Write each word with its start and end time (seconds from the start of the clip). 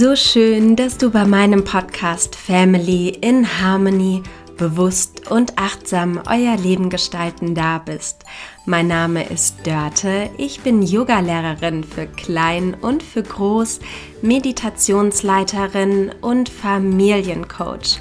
So 0.00 0.14
schön, 0.14 0.76
dass 0.76 0.96
du 0.96 1.10
bei 1.10 1.24
meinem 1.24 1.64
Podcast 1.64 2.36
Family 2.36 3.08
in 3.08 3.60
Harmony 3.60 4.22
bewusst 4.56 5.28
und 5.28 5.58
achtsam 5.58 6.22
euer 6.30 6.56
Leben 6.56 6.88
gestalten 6.88 7.56
da 7.56 7.78
bist. 7.78 8.22
Mein 8.64 8.86
Name 8.86 9.28
ist 9.28 9.66
Dörte, 9.66 10.30
ich 10.38 10.60
bin 10.60 10.82
Yogalehrerin 10.82 11.82
für 11.82 12.06
Klein 12.06 12.76
und 12.80 13.02
für 13.02 13.24
Groß, 13.24 13.80
Meditationsleiterin 14.22 16.12
und 16.20 16.48
Familiencoach. 16.48 17.98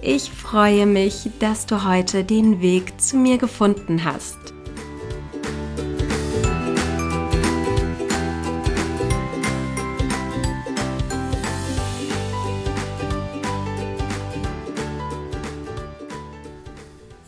Ich 0.00 0.30
freue 0.30 0.86
mich, 0.86 1.30
dass 1.40 1.66
du 1.66 1.84
heute 1.84 2.22
den 2.22 2.60
Weg 2.60 3.00
zu 3.00 3.16
mir 3.16 3.38
gefunden 3.38 4.04
hast. 4.04 4.38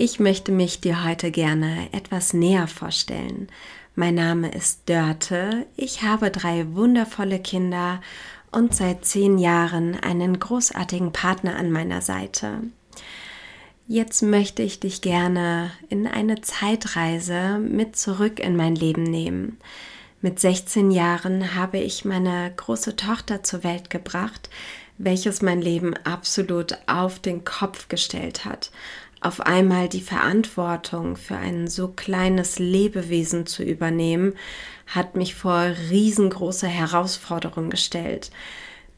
Ich 0.05 0.19
möchte 0.19 0.51
mich 0.51 0.80
dir 0.80 1.05
heute 1.05 1.30
gerne 1.30 1.88
etwas 1.92 2.33
näher 2.33 2.66
vorstellen. 2.66 3.47
Mein 3.95 4.16
Name 4.16 4.51
ist 4.51 4.88
Dörte, 4.88 5.65
ich 5.77 6.02
habe 6.02 6.33
drei 6.33 6.66
wundervolle 6.75 7.38
Kinder 7.38 8.01
und 8.51 8.75
seit 8.75 9.05
zehn 9.05 9.38
Jahren 9.38 9.95
einen 9.95 10.41
großartigen 10.41 11.12
Partner 11.12 11.55
an 11.55 11.70
meiner 11.70 12.01
Seite. 12.02 12.62
Jetzt 13.87 14.23
möchte 14.23 14.65
ich 14.65 14.80
dich 14.80 15.02
gerne 15.02 15.70
in 15.89 16.09
eine 16.09 16.41
Zeitreise 16.41 17.61
mit 17.61 17.94
zurück 17.94 18.41
in 18.41 18.56
mein 18.56 18.75
Leben 18.75 19.05
nehmen. 19.05 19.61
Mit 20.20 20.41
16 20.41 20.91
Jahren 20.91 21.55
habe 21.55 21.78
ich 21.78 22.05
meine 22.05 22.53
große 22.56 22.97
Tochter 22.97 23.44
zur 23.44 23.62
Welt 23.62 23.89
gebracht, 23.89 24.50
welches 24.98 25.42
mein 25.42 25.62
Leben 25.62 25.94
absolut 26.03 26.77
auf 26.89 27.20
den 27.20 27.44
Kopf 27.44 27.87
gestellt 27.87 28.44
hat 28.44 28.72
auf 29.23 29.41
einmal 29.41 29.89
die 29.89 30.01
Verantwortung 30.01 31.17
für 31.17 31.37
ein 31.37 31.69
so 31.69 31.89
kleines 31.89 32.59
Lebewesen 32.59 33.47
zu 33.47 33.62
übernehmen, 33.62 34.34
hat 34.87 35.17
mich 35.17 35.34
vor 35.34 35.73
riesengroße 35.91 36.67
Herausforderungen 36.67 37.70
gestellt. 37.70 38.31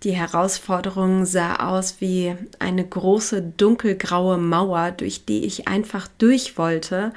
Die 0.03 0.13
Herausforderung 0.13 1.25
sah 1.25 1.57
aus 1.57 2.01
wie 2.01 2.35
eine 2.59 2.87
große 2.87 3.41
dunkelgraue 3.43 4.37
Mauer, 4.39 4.91
durch 4.91 5.25
die 5.25 5.45
ich 5.45 5.69
einfach 5.69 6.09
durch 6.19 6.59
wollte, 6.59 7.13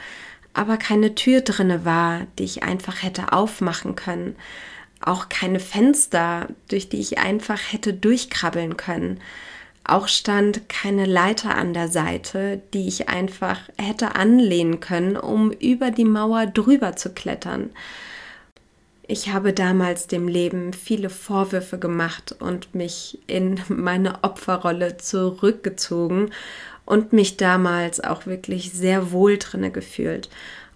aber 0.54 0.78
keine 0.78 1.14
Tür 1.14 1.42
drinne 1.42 1.86
war, 1.86 2.28
die 2.40 2.44
ich 2.44 2.64
einfach 2.64 3.04
hätte 3.04 3.34
aufmachen 3.34 3.96
können, 3.96 4.36
auch 5.02 5.30
keine 5.30 5.60
Fenster, 5.60 6.48
durch 6.70 6.90
die 6.90 7.00
ich 7.00 7.20
einfach 7.20 7.60
hätte 7.72 7.94
durchkrabbeln 7.94 8.78
können. 8.78 9.20
Auch 9.88 10.10
stand 10.10 10.68
keine 10.68 11.06
Leiter 11.06 11.56
an 11.56 11.74
der 11.74 11.88
Seite, 11.88 12.62
die 12.74 12.90
ich 12.90 13.08
einfach 13.08 13.58
hätte 13.78 14.16
anlehnen 14.16 14.82
können, 14.82 15.16
um 15.16 15.52
über 15.52 15.92
die 15.92 16.04
Mauer 16.04 16.46
drüber 16.46 16.98
zu 16.98 17.14
klettern. 17.14 17.70
Ich 19.08 19.30
habe 19.30 19.54
damals 19.54 20.08
dem 20.08 20.28
Leben 20.28 20.74
viele 20.74 21.10
Vorwürfe 21.10 21.80
gemacht 21.80 22.36
und 22.40 22.76
mich 22.76 23.20
in 23.28 23.62
meine 23.70 24.26
Opferrolle 24.26 24.98
zurückgezogen 24.98 26.32
und 26.86 27.14
mich 27.14 27.38
damals 27.38 28.04
auch 28.04 28.26
wirklich 28.26 28.74
sehr 28.74 29.14
wohl 29.14 29.38
drinne 29.38 29.72
gefühlt, 29.72 30.30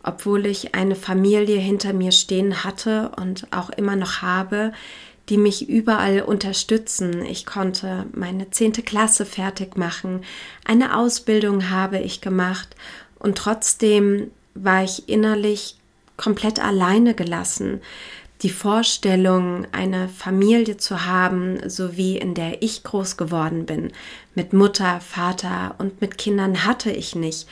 obwohl 0.03 0.45
ich 0.45 0.73
eine 0.73 0.95
Familie 0.95 1.57
hinter 1.57 1.91
mir 1.91 2.13
stehen 2.13 2.63
hatte 2.63 3.11
und 3.17 3.45
auch 3.51 3.69
immer 3.71 3.97
noch 3.97 4.21
habe, 4.21 4.71
die 5.31 5.37
mich 5.37 5.69
überall 5.69 6.21
unterstützen. 6.21 7.25
Ich 7.25 7.45
konnte 7.45 8.05
meine 8.11 8.51
zehnte 8.51 8.83
Klasse 8.83 9.25
fertig 9.25 9.77
machen, 9.77 10.25
eine 10.65 10.97
Ausbildung 10.97 11.69
habe 11.69 11.99
ich 11.99 12.19
gemacht 12.19 12.75
und 13.17 13.37
trotzdem 13.37 14.29
war 14.55 14.83
ich 14.83 15.07
innerlich 15.07 15.77
komplett 16.17 16.61
alleine 16.61 17.13
gelassen. 17.13 17.79
Die 18.41 18.49
Vorstellung, 18.49 19.67
eine 19.71 20.09
Familie 20.09 20.75
zu 20.75 21.05
haben, 21.05 21.69
so 21.69 21.95
wie 21.95 22.17
in 22.17 22.33
der 22.33 22.61
ich 22.61 22.83
groß 22.83 23.15
geworden 23.15 23.65
bin, 23.65 23.93
mit 24.35 24.51
Mutter, 24.51 24.99
Vater 24.99 25.75
und 25.77 26.01
mit 26.01 26.17
Kindern 26.17 26.65
hatte 26.65 26.91
ich 26.91 27.15
nicht. 27.15 27.47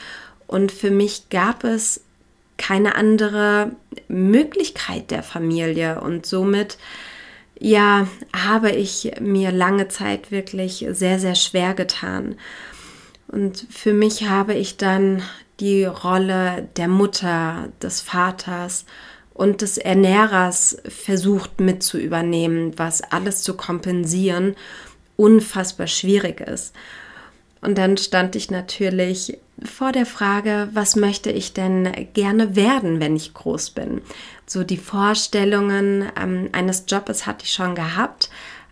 Und 0.48 0.74
für 0.74 0.92
mich 0.92 1.30
gab 1.30 1.64
es 1.64 2.02
keine 2.58 2.96
andere 2.96 3.72
Möglichkeit 4.10 5.12
der 5.12 5.24
Familie 5.24 6.02
und 6.02 6.26
somit 6.26 6.78
ja, 7.60 8.08
habe 8.34 8.72
ich 8.72 9.12
mir 9.20 9.52
lange 9.52 9.88
Zeit 9.90 10.32
wirklich 10.32 10.86
sehr, 10.92 11.20
sehr 11.20 11.36
schwer 11.36 11.74
getan. 11.74 12.36
Und 13.28 13.68
für 13.70 13.94
mich 13.94 14.28
habe 14.28 14.54
ich 14.54 14.78
dann 14.78 15.22
die 15.60 15.84
Rolle 15.86 16.70
der 16.78 16.88
Mutter, 16.88 17.70
des 17.82 18.02
Vaters 18.02 18.86
und 19.34 19.62
des 19.62 19.78
Ernährers 19.78 20.78
versucht 20.88 21.60
mit 21.60 21.84
zu 21.84 21.98
übernehmen, 21.98 22.78
was 22.78 23.02
alles 23.02 23.44
zu 23.44 23.56
kompensieren 23.56 24.56
unfassbar 25.20 25.88
schwierig 25.88 26.40
ist. 26.40 26.74
Und 27.62 27.78
dann 27.78 27.98
stand 27.98 28.36
ich 28.36 28.52
natürlich 28.52 29.38
vor 29.64 29.92
der 29.92 30.06
Frage, 30.06 30.70
was 30.74 30.96
möchte 30.96 31.32
ich 31.32 31.54
denn 31.54 31.92
gerne 32.14 32.56
werden, 32.56 33.00
wenn 33.00 33.16
ich 33.16 33.34
groß 33.34 33.72
bin? 33.72 34.02
So 34.46 34.64
die 34.64 34.78
Vorstellungen 34.78 36.10
ähm, 36.20 36.50
eines 36.54 36.86
Jobs 36.88 37.26
hatte 37.28 37.46
ich 37.46 37.52
schon 37.52 37.76
gehabt, 37.76 38.30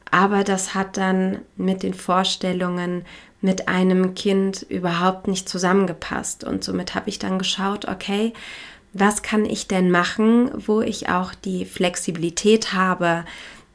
aber 0.10 0.44
das 0.44 0.74
hat 0.74 0.98
dann 0.98 1.40
mit 1.58 1.84
den 1.84 1.94
Vorstellungen 1.94 3.06
mit 3.42 3.68
einem 3.68 4.16
Kind 4.16 4.66
überhaupt 4.70 5.28
nicht 5.28 5.48
zusammengepasst. 5.48 6.44
Und 6.44 6.64
somit 6.64 6.96
habe 6.96 7.10
ich 7.10 7.20
dann 7.20 7.38
geschaut, 7.38 7.88
okay, 7.88 8.34
was 8.94 9.22
kann 9.22 9.46
ich 9.46 9.68
denn 9.68 9.92
machen, 9.92 10.50
wo 10.56 10.82
ich 10.82 11.10
auch 11.10 11.36
die 11.36 11.66
Flexibilität 11.66 12.74
habe, 12.74 13.26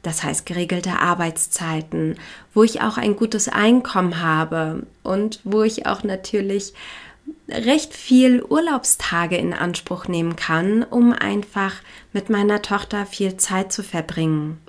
das 0.03 0.23
heißt 0.23 0.45
geregelte 0.45 0.99
Arbeitszeiten, 0.99 2.17
wo 2.53 2.63
ich 2.63 2.81
auch 2.81 2.97
ein 2.97 3.15
gutes 3.15 3.49
Einkommen 3.49 4.21
habe 4.21 4.85
und 5.01 5.39
wo 5.43 5.63
ich 5.63 5.87
auch 5.87 6.03
natürlich 6.03 6.73
recht 7.49 7.93
viel 7.93 8.43
Urlaubstage 8.43 9.37
in 9.37 9.53
Anspruch 9.53 10.07
nehmen 10.07 10.35
kann, 10.35 10.83
um 10.83 11.13
einfach 11.13 11.73
mit 12.11 12.29
meiner 12.29 12.61
Tochter 12.61 13.05
viel 13.05 13.37
Zeit 13.37 13.71
zu 13.71 13.81
verbringen. 13.83 14.59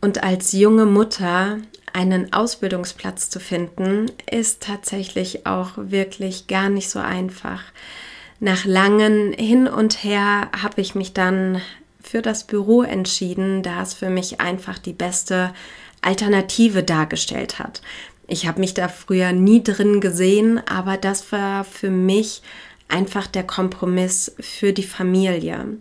Und 0.00 0.22
als 0.22 0.52
junge 0.52 0.86
Mutter 0.86 1.58
einen 1.92 2.32
Ausbildungsplatz 2.32 3.30
zu 3.30 3.40
finden, 3.40 4.06
ist 4.30 4.62
tatsächlich 4.62 5.46
auch 5.46 5.72
wirklich 5.76 6.46
gar 6.46 6.68
nicht 6.68 6.88
so 6.88 7.00
einfach. 7.00 7.62
Nach 8.40 8.64
langen 8.64 9.32
Hin 9.32 9.66
und 9.66 10.04
Her 10.04 10.50
habe 10.62 10.80
ich 10.80 10.94
mich 10.94 11.12
dann 11.12 11.60
für 12.08 12.22
das 12.22 12.44
Büro 12.44 12.82
entschieden, 12.82 13.62
da 13.62 13.82
es 13.82 13.92
für 13.92 14.08
mich 14.08 14.40
einfach 14.40 14.78
die 14.78 14.92
beste 14.92 15.52
Alternative 16.00 16.82
dargestellt 16.82 17.58
hat. 17.58 17.82
Ich 18.26 18.46
habe 18.46 18.60
mich 18.60 18.74
da 18.74 18.88
früher 18.88 19.32
nie 19.32 19.62
drin 19.62 20.00
gesehen, 20.00 20.60
aber 20.68 20.96
das 20.96 21.32
war 21.32 21.64
für 21.64 21.90
mich 21.90 22.42
einfach 22.88 23.26
der 23.26 23.44
Kompromiss 23.44 24.34
für 24.40 24.72
die 24.72 24.82
Familie. 24.82 25.78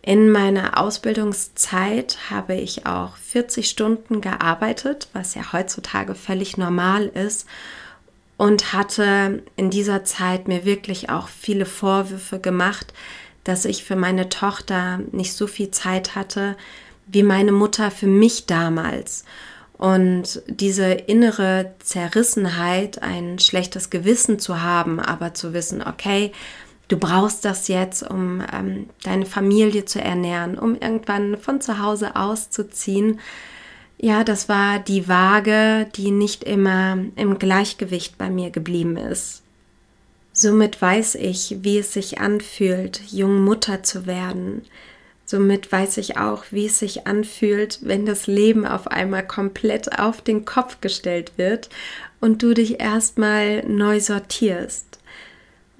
In 0.00 0.30
meiner 0.30 0.78
Ausbildungszeit 0.78 2.18
habe 2.30 2.54
ich 2.54 2.86
auch 2.86 3.16
40 3.16 3.68
Stunden 3.68 4.20
gearbeitet, 4.20 5.08
was 5.12 5.34
ja 5.34 5.52
heutzutage 5.52 6.14
völlig 6.14 6.56
normal 6.56 7.06
ist 7.06 7.46
und 8.36 8.72
hatte 8.72 9.44
in 9.56 9.70
dieser 9.70 10.02
Zeit 10.04 10.48
mir 10.48 10.64
wirklich 10.64 11.10
auch 11.10 11.28
viele 11.28 11.66
Vorwürfe 11.66 12.40
gemacht, 12.40 12.92
dass 13.44 13.64
ich 13.64 13.84
für 13.84 13.96
meine 13.96 14.28
Tochter 14.28 15.00
nicht 15.10 15.34
so 15.34 15.46
viel 15.46 15.70
Zeit 15.70 16.14
hatte 16.14 16.56
wie 17.06 17.22
meine 17.22 17.52
Mutter 17.52 17.90
für 17.90 18.06
mich 18.06 18.46
damals. 18.46 19.24
Und 19.76 20.42
diese 20.46 20.92
innere 20.92 21.74
Zerrissenheit, 21.80 23.02
ein 23.02 23.38
schlechtes 23.38 23.90
Gewissen 23.90 24.38
zu 24.38 24.62
haben, 24.62 25.00
aber 25.00 25.34
zu 25.34 25.52
wissen, 25.52 25.82
okay, 25.82 26.32
du 26.88 26.96
brauchst 26.96 27.44
das 27.44 27.68
jetzt, 27.68 28.08
um 28.08 28.42
ähm, 28.52 28.88
deine 29.02 29.26
Familie 29.26 29.84
zu 29.84 30.00
ernähren, 30.00 30.56
um 30.58 30.76
irgendwann 30.76 31.36
von 31.36 31.60
zu 31.60 31.80
Hause 31.80 32.14
auszuziehen. 32.14 33.18
Ja, 33.98 34.24
das 34.24 34.48
war 34.48 34.78
die 34.78 35.08
Waage, 35.08 35.88
die 35.96 36.12
nicht 36.12 36.44
immer 36.44 36.98
im 37.16 37.38
Gleichgewicht 37.38 38.18
bei 38.18 38.30
mir 38.30 38.50
geblieben 38.50 38.96
ist. 38.96 39.41
Somit 40.42 40.82
weiß 40.82 41.14
ich, 41.14 41.58
wie 41.60 41.78
es 41.78 41.92
sich 41.92 42.18
anfühlt, 42.18 43.00
jung 43.12 43.44
Mutter 43.44 43.84
zu 43.84 44.06
werden. 44.06 44.62
Somit 45.24 45.70
weiß 45.70 45.98
ich 45.98 46.16
auch, 46.16 46.46
wie 46.50 46.66
es 46.66 46.80
sich 46.80 47.06
anfühlt, 47.06 47.78
wenn 47.82 48.06
das 48.06 48.26
Leben 48.26 48.66
auf 48.66 48.88
einmal 48.88 49.24
komplett 49.24 50.00
auf 50.00 50.20
den 50.20 50.44
Kopf 50.44 50.80
gestellt 50.80 51.34
wird 51.36 51.68
und 52.20 52.42
du 52.42 52.54
dich 52.54 52.80
erstmal 52.80 53.62
neu 53.68 54.00
sortierst. 54.00 54.98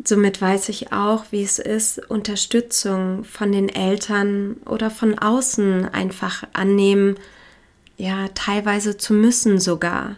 Somit 0.05 0.41
weiß 0.41 0.69
ich 0.69 0.93
auch, 0.93 1.25
wie 1.33 1.43
es 1.43 1.59
ist, 1.59 1.99
Unterstützung 2.09 3.25
von 3.25 3.51
den 3.51 3.69
Eltern 3.69 4.59
oder 4.65 4.91
von 4.91 5.19
außen 5.19 5.93
einfach 5.93 6.45
annehmen, 6.53 7.17
ja, 7.97 8.29
teilweise 8.37 8.97
zu 8.97 9.13
müssen 9.13 9.59
sogar. 9.59 10.15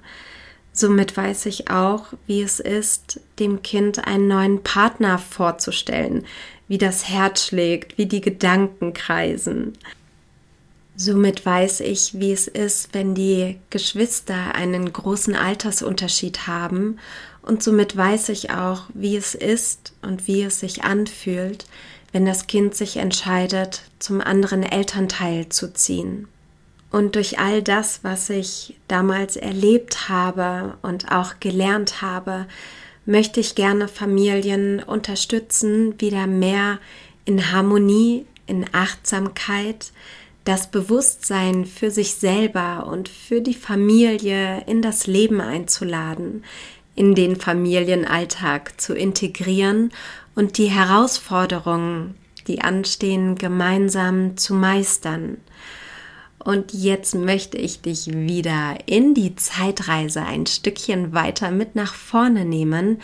Somit 0.76 1.16
weiß 1.16 1.46
ich 1.46 1.70
auch, 1.70 2.06
wie 2.26 2.42
es 2.42 2.58
ist, 2.58 3.20
dem 3.38 3.62
Kind 3.62 4.08
einen 4.08 4.26
neuen 4.26 4.62
Partner 4.64 5.18
vorzustellen, 5.18 6.26
wie 6.66 6.78
das 6.78 7.08
Herz 7.08 7.46
schlägt, 7.46 7.96
wie 7.96 8.06
die 8.06 8.20
Gedanken 8.20 8.92
kreisen. 8.92 9.78
Somit 10.96 11.46
weiß 11.46 11.78
ich, 11.80 12.18
wie 12.18 12.32
es 12.32 12.48
ist, 12.48 12.88
wenn 12.92 13.14
die 13.14 13.56
Geschwister 13.70 14.56
einen 14.56 14.92
großen 14.92 15.36
Altersunterschied 15.36 16.48
haben 16.48 16.98
und 17.42 17.62
somit 17.62 17.96
weiß 17.96 18.30
ich 18.30 18.50
auch, 18.50 18.82
wie 18.94 19.16
es 19.16 19.36
ist 19.36 19.92
und 20.02 20.26
wie 20.26 20.42
es 20.42 20.58
sich 20.58 20.82
anfühlt, 20.82 21.66
wenn 22.10 22.26
das 22.26 22.48
Kind 22.48 22.74
sich 22.74 22.96
entscheidet, 22.96 23.82
zum 24.00 24.20
anderen 24.20 24.64
Elternteil 24.64 25.48
zu 25.50 25.72
ziehen. 25.72 26.26
Und 26.94 27.16
durch 27.16 27.40
all 27.40 27.60
das, 27.60 28.04
was 28.04 28.30
ich 28.30 28.76
damals 28.86 29.34
erlebt 29.34 30.08
habe 30.08 30.78
und 30.80 31.10
auch 31.10 31.40
gelernt 31.40 32.02
habe, 32.02 32.46
möchte 33.04 33.40
ich 33.40 33.56
gerne 33.56 33.88
Familien 33.88 34.80
unterstützen, 34.80 36.00
wieder 36.00 36.28
mehr 36.28 36.78
in 37.24 37.50
Harmonie, 37.50 38.26
in 38.46 38.66
Achtsamkeit, 38.70 39.90
das 40.44 40.70
Bewusstsein 40.70 41.64
für 41.66 41.90
sich 41.90 42.14
selber 42.14 42.86
und 42.86 43.08
für 43.08 43.40
die 43.40 43.54
Familie 43.54 44.62
in 44.68 44.80
das 44.80 45.08
Leben 45.08 45.40
einzuladen, 45.40 46.44
in 46.94 47.16
den 47.16 47.34
Familienalltag 47.34 48.80
zu 48.80 48.94
integrieren 48.94 49.90
und 50.36 50.58
die 50.58 50.70
Herausforderungen, 50.70 52.14
die 52.46 52.60
anstehen, 52.60 53.34
gemeinsam 53.34 54.36
zu 54.36 54.54
meistern. 54.54 55.38
Und 56.44 56.74
jetzt 56.74 57.14
möchte 57.14 57.56
ich 57.56 57.80
dich 57.80 58.06
wieder 58.12 58.76
in 58.84 59.14
die 59.14 59.34
Zeitreise 59.34 60.22
ein 60.22 60.44
Stückchen 60.46 61.14
weiter 61.14 61.50
mit 61.50 61.74
nach 61.74 61.94
vorne 61.94 62.44
nehmen. 62.44 63.00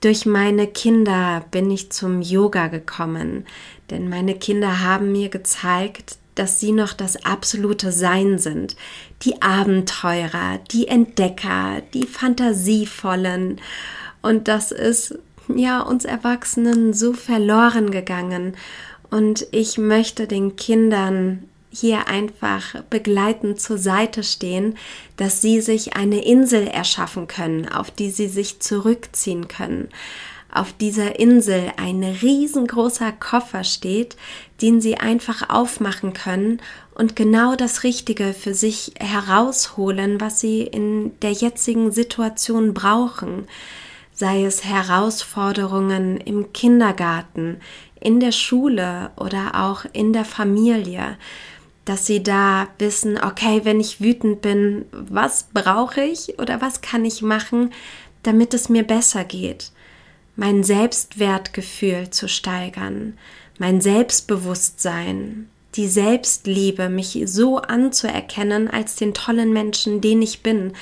Durch 0.00 0.24
meine 0.24 0.66
Kinder 0.66 1.44
bin 1.50 1.70
ich 1.70 1.92
zum 1.92 2.22
Yoga 2.22 2.68
gekommen, 2.68 3.44
denn 3.90 4.08
meine 4.08 4.34
Kinder 4.34 4.80
haben 4.80 5.12
mir 5.12 5.28
gezeigt, 5.28 6.16
dass 6.34 6.60
sie 6.60 6.72
noch 6.72 6.94
das 6.94 7.26
absolute 7.26 7.92
Sein 7.92 8.38
sind. 8.38 8.74
Die 9.22 9.42
Abenteurer, 9.42 10.58
die 10.70 10.88
Entdecker, 10.88 11.82
die 11.92 12.06
Fantasievollen. 12.06 13.60
Und 14.22 14.48
das 14.48 14.72
ist 14.72 15.18
ja 15.54 15.82
uns 15.82 16.06
Erwachsenen 16.06 16.94
so 16.94 17.12
verloren 17.12 17.90
gegangen. 17.90 18.56
Und 19.10 19.46
ich 19.52 19.76
möchte 19.76 20.26
den 20.26 20.56
Kindern 20.56 21.44
hier 21.72 22.06
einfach 22.06 22.82
begleitend 22.90 23.60
zur 23.60 23.78
Seite 23.78 24.22
stehen, 24.22 24.76
dass 25.16 25.40
sie 25.40 25.60
sich 25.60 25.96
eine 25.96 26.24
Insel 26.24 26.66
erschaffen 26.66 27.26
können, 27.26 27.68
auf 27.68 27.90
die 27.90 28.10
sie 28.10 28.28
sich 28.28 28.60
zurückziehen 28.60 29.48
können. 29.48 29.88
Auf 30.54 30.74
dieser 30.74 31.18
Insel 31.18 31.72
ein 31.78 32.04
riesengroßer 32.04 33.10
Koffer 33.12 33.64
steht, 33.64 34.16
den 34.60 34.82
sie 34.82 34.98
einfach 34.98 35.48
aufmachen 35.48 36.12
können 36.12 36.60
und 36.94 37.16
genau 37.16 37.56
das 37.56 37.84
Richtige 37.84 38.34
für 38.34 38.52
sich 38.52 38.92
herausholen, 39.00 40.20
was 40.20 40.40
sie 40.40 40.60
in 40.62 41.18
der 41.20 41.32
jetzigen 41.32 41.90
Situation 41.90 42.74
brauchen. 42.74 43.46
Sei 44.12 44.44
es 44.44 44.62
Herausforderungen 44.62 46.18
im 46.18 46.52
Kindergarten, 46.52 47.60
in 47.98 48.20
der 48.20 48.32
Schule 48.32 49.10
oder 49.16 49.52
auch 49.54 49.86
in 49.94 50.12
der 50.12 50.26
Familie 50.26 51.16
dass 51.84 52.06
sie 52.06 52.22
da 52.22 52.68
wissen, 52.78 53.18
okay, 53.22 53.62
wenn 53.64 53.80
ich 53.80 54.00
wütend 54.00 54.40
bin, 54.40 54.84
was 54.92 55.48
brauche 55.52 56.02
ich 56.02 56.38
oder 56.38 56.60
was 56.60 56.80
kann 56.80 57.04
ich 57.04 57.22
machen, 57.22 57.72
damit 58.22 58.54
es 58.54 58.68
mir 58.68 58.84
besser 58.84 59.24
geht, 59.24 59.72
mein 60.36 60.62
Selbstwertgefühl 60.62 62.10
zu 62.10 62.28
steigern, 62.28 63.18
mein 63.58 63.80
Selbstbewusstsein, 63.80 65.48
die 65.74 65.88
Selbstliebe, 65.88 66.88
mich 66.88 67.18
so 67.26 67.58
anzuerkennen 67.58 68.68
als 68.68 68.96
den 68.96 69.14
tollen 69.14 69.52
Menschen, 69.52 70.00
den 70.00 70.22
ich 70.22 70.42
bin. 70.42 70.72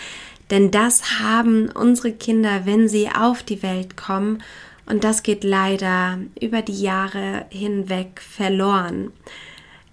Denn 0.50 0.70
das 0.70 1.20
haben 1.20 1.70
unsere 1.70 2.12
Kinder, 2.12 2.66
wenn 2.66 2.88
sie 2.88 3.08
auf 3.08 3.42
die 3.42 3.62
Welt 3.62 3.96
kommen. 3.96 4.42
Und 4.86 5.04
das 5.04 5.22
geht 5.22 5.44
leider 5.44 6.18
über 6.40 6.62
die 6.62 6.80
Jahre 6.80 7.46
hinweg 7.50 8.20
verloren. 8.20 9.12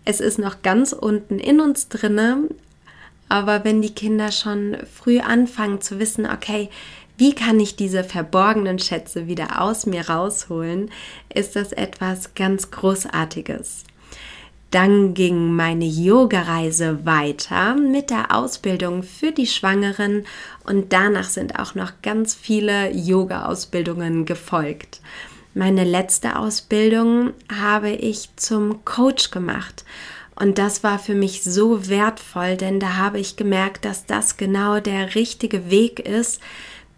Es 0.10 0.22
ist 0.22 0.40
noch 0.40 0.62
ganz 0.62 0.94
unten 0.94 1.38
in 1.38 1.60
uns 1.60 1.90
drinne, 1.90 2.48
aber 3.28 3.66
wenn 3.66 3.82
die 3.82 3.94
Kinder 3.94 4.32
schon 4.32 4.78
früh 4.90 5.20
anfangen 5.20 5.82
zu 5.82 6.00
wissen, 6.00 6.26
okay, 6.26 6.70
wie 7.18 7.36
kann 7.36 7.60
ich 7.60 7.76
diese 7.76 8.06
verborgenen 8.06 8.80
Schätze 8.80 9.28
wieder 9.28 9.62
aus 9.62 9.86
mir 9.86 10.08
rausholen, 10.08 10.92
ist 11.34 11.58
das 11.58 11.74
etwas 11.74 12.36
ganz 12.36 12.72
Großartiges. 12.72 13.84
Dann 14.72 15.14
ging 15.14 15.54
meine 15.54 15.86
Yoga-Reise 15.86 17.06
weiter 17.06 17.76
mit 17.76 18.10
der 18.10 18.34
Ausbildung 18.34 19.04
für 19.04 19.34
die 19.34 19.48
Schwangeren 19.48 20.26
und 20.66 20.94
danach 20.94 21.28
sind 21.28 21.60
auch 21.60 21.76
noch 21.76 21.92
ganz 22.02 22.34
viele 22.34 22.94
Yoga-Ausbildungen 22.94 24.24
gefolgt. 24.24 25.02
Meine 25.58 25.86
letzte 25.86 26.38
Ausbildung 26.38 27.34
habe 27.52 27.90
ich 27.90 28.30
zum 28.36 28.86
Coach 28.86 29.32
gemacht. 29.32 29.86
Und 30.36 30.60
das 30.60 30.84
war 30.84 31.00
für 31.00 31.16
mich 31.16 31.44
so 31.44 31.90
wertvoll, 31.90 32.58
denn 32.58 32.80
da 32.80 32.98
habe 32.98 33.20
ich 33.20 33.38
gemerkt, 33.38 33.84
dass 33.84 34.06
das 34.06 34.38
genau 34.38 34.80
der 34.80 35.16
richtige 35.16 35.72
Weg 35.72 36.00
ist, 36.00 36.42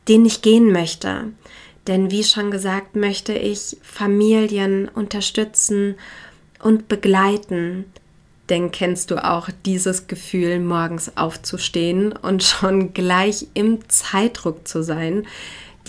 den 0.10 0.26
ich 0.26 0.42
gehen 0.42 0.74
möchte. 0.74 1.28
Denn 1.88 2.12
wie 2.12 2.26
schon 2.26 2.52
gesagt, 2.52 2.98
möchte 2.98 3.32
ich 3.32 3.78
Familien 3.82 4.90
unterstützen 4.90 5.96
und 6.62 6.90
begleiten. 6.90 7.86
Denn 8.50 8.72
kennst 8.72 9.10
du 9.12 9.24
auch 9.24 9.48
dieses 9.66 10.08
Gefühl, 10.08 10.60
morgens 10.60 11.16
aufzustehen 11.16 12.12
und 12.12 12.44
schon 12.44 12.94
gleich 12.94 13.48
im 13.54 13.88
Zeitdruck 13.88 14.68
zu 14.68 14.84
sein? 14.84 15.26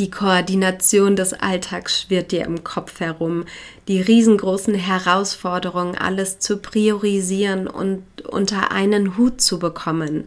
Die 0.01 0.11
Koordination 0.11 1.15
des 1.15 1.35
Alltags 1.35 2.01
schwirrt 2.01 2.33
dir 2.33 2.47
im 2.47 2.65
Kopf 2.65 3.01
herum. 3.01 3.45
Die 3.87 4.01
riesengroßen 4.01 4.73
Herausforderungen, 4.73 5.95
alles 5.95 6.39
zu 6.39 6.57
priorisieren 6.57 7.67
und 7.67 8.03
unter 8.27 8.73
einen 8.73 9.19
Hut 9.19 9.43
zu 9.43 9.59
bekommen. 9.59 10.27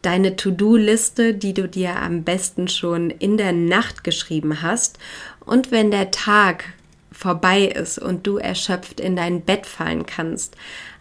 Deine 0.00 0.36
To-Do-Liste, 0.36 1.34
die 1.34 1.52
du 1.52 1.68
dir 1.68 1.96
am 1.96 2.24
besten 2.24 2.68
schon 2.68 3.10
in 3.10 3.36
der 3.36 3.52
Nacht 3.52 4.02
geschrieben 4.02 4.62
hast. 4.62 4.98
Und 5.44 5.70
wenn 5.70 5.90
der 5.90 6.10
Tag 6.10 6.64
vorbei 7.12 7.64
ist 7.64 7.98
und 7.98 8.26
du 8.26 8.38
erschöpft 8.38 8.98
in 8.98 9.14
dein 9.14 9.42
Bett 9.42 9.66
fallen 9.66 10.06
kannst, 10.06 10.56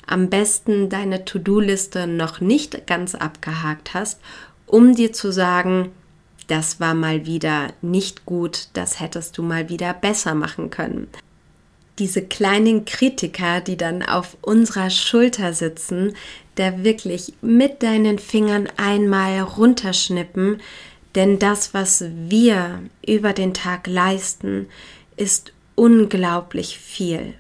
am 0.06 0.30
besten 0.30 0.90
deine 0.90 1.24
To-Do-Liste 1.24 2.08
noch 2.08 2.42
nicht 2.42 2.88
ganz 2.88 3.16
abgehakt 3.16 3.94
hast, 3.94 4.20
um 4.66 4.96
dir 4.96 5.14
zu 5.14 5.32
sagen, 5.32 5.94
das 6.52 6.82
war 6.82 6.94
mal 6.94 7.26
wieder 7.26 7.70
nicht 7.82 8.26
gut, 8.26 8.68
das 8.74 9.00
hättest 9.00 9.38
du 9.38 9.42
mal 9.44 9.70
wieder 9.70 9.94
besser 9.94 10.36
machen 10.36 10.70
können. 10.70 11.08
Diese 11.98 12.22
kleinen 12.22 12.84
Kritiker, 12.84 13.62
die 13.62 13.78
dann 13.78 14.04
auf 14.04 14.36
unserer 14.42 14.90
Schulter 14.90 15.54
sitzen, 15.54 16.14
der 16.58 16.84
wirklich 16.84 17.36
mit 17.42 17.84
deinen 17.84 18.20
Fingern 18.20 18.68
einmal 18.76 19.40
runterschnippen, 19.40 20.60
denn 21.16 21.40
das, 21.40 21.74
was 21.74 22.04
wir 22.14 22.82
über 23.08 23.32
den 23.32 23.54
Tag 23.54 23.88
leisten, 23.88 24.68
ist 25.16 25.54
unglaublich 25.76 26.78
viel. 26.80 27.34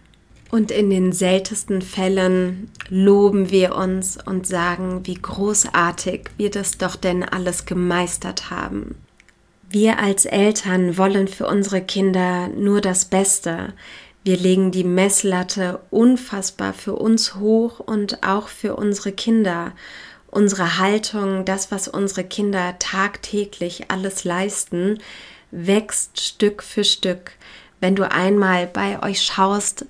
Und 0.52 0.70
in 0.70 0.90
den 0.90 1.14
seltensten 1.14 1.82
Fällen 1.82 2.70
loben 2.90 3.50
wir 3.52 3.74
uns 3.74 4.18
und 4.24 4.46
sagen, 4.46 5.02
wie 5.06 5.16
großartig 5.16 6.30
wir 6.36 6.52
das 6.52 6.78
doch 6.78 6.98
denn 6.98 7.24
alles 7.24 7.66
gemeistert 7.66 8.50
haben. 8.52 8.96
Wir 9.70 10.00
als 10.00 10.26
Eltern 10.26 10.98
wollen 10.98 11.30
für 11.30 11.48
unsere 11.48 11.82
Kinder 11.82 12.50
nur 12.50 12.82
das 12.82 13.06
Beste. 13.06 13.72
Wir 14.26 14.36
legen 14.36 14.72
die 14.72 14.84
Messlatte 14.84 15.80
unfassbar 15.90 16.74
für 16.74 16.98
uns 16.98 17.36
hoch 17.36 17.80
und 17.80 18.22
auch 18.22 18.50
für 18.50 18.76
unsere 18.76 19.14
Kinder. 19.14 19.72
Unsere 20.30 20.78
Haltung, 20.80 21.46
das, 21.46 21.72
was 21.72 21.88
unsere 21.88 22.26
Kinder 22.26 22.78
tagtäglich 22.78 23.86
alles 23.90 24.26
leisten, 24.26 25.00
wächst 25.52 26.20
Stück 26.20 26.62
für 26.62 26.84
Stück. 26.84 27.32
Wenn 27.80 27.96
du 27.96 28.12
einmal 28.12 28.68
bei 28.68 29.02
euch 29.02 29.22
schaust, 29.22 29.86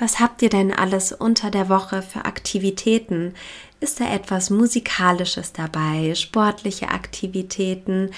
was 0.00 0.18
habt 0.18 0.42
ihr 0.42 0.48
denn 0.48 0.72
alles 0.72 1.12
unter 1.12 1.50
der 1.50 1.68
Woche 1.68 2.02
für 2.02 2.24
Aktivitäten? 2.24 3.34
Ist 3.80 4.00
da 4.00 4.12
etwas 4.12 4.50
Musikalisches 4.50 5.52
dabei, 5.52 6.14
sportliche 6.14 6.88
Aktivitäten, 6.88 8.10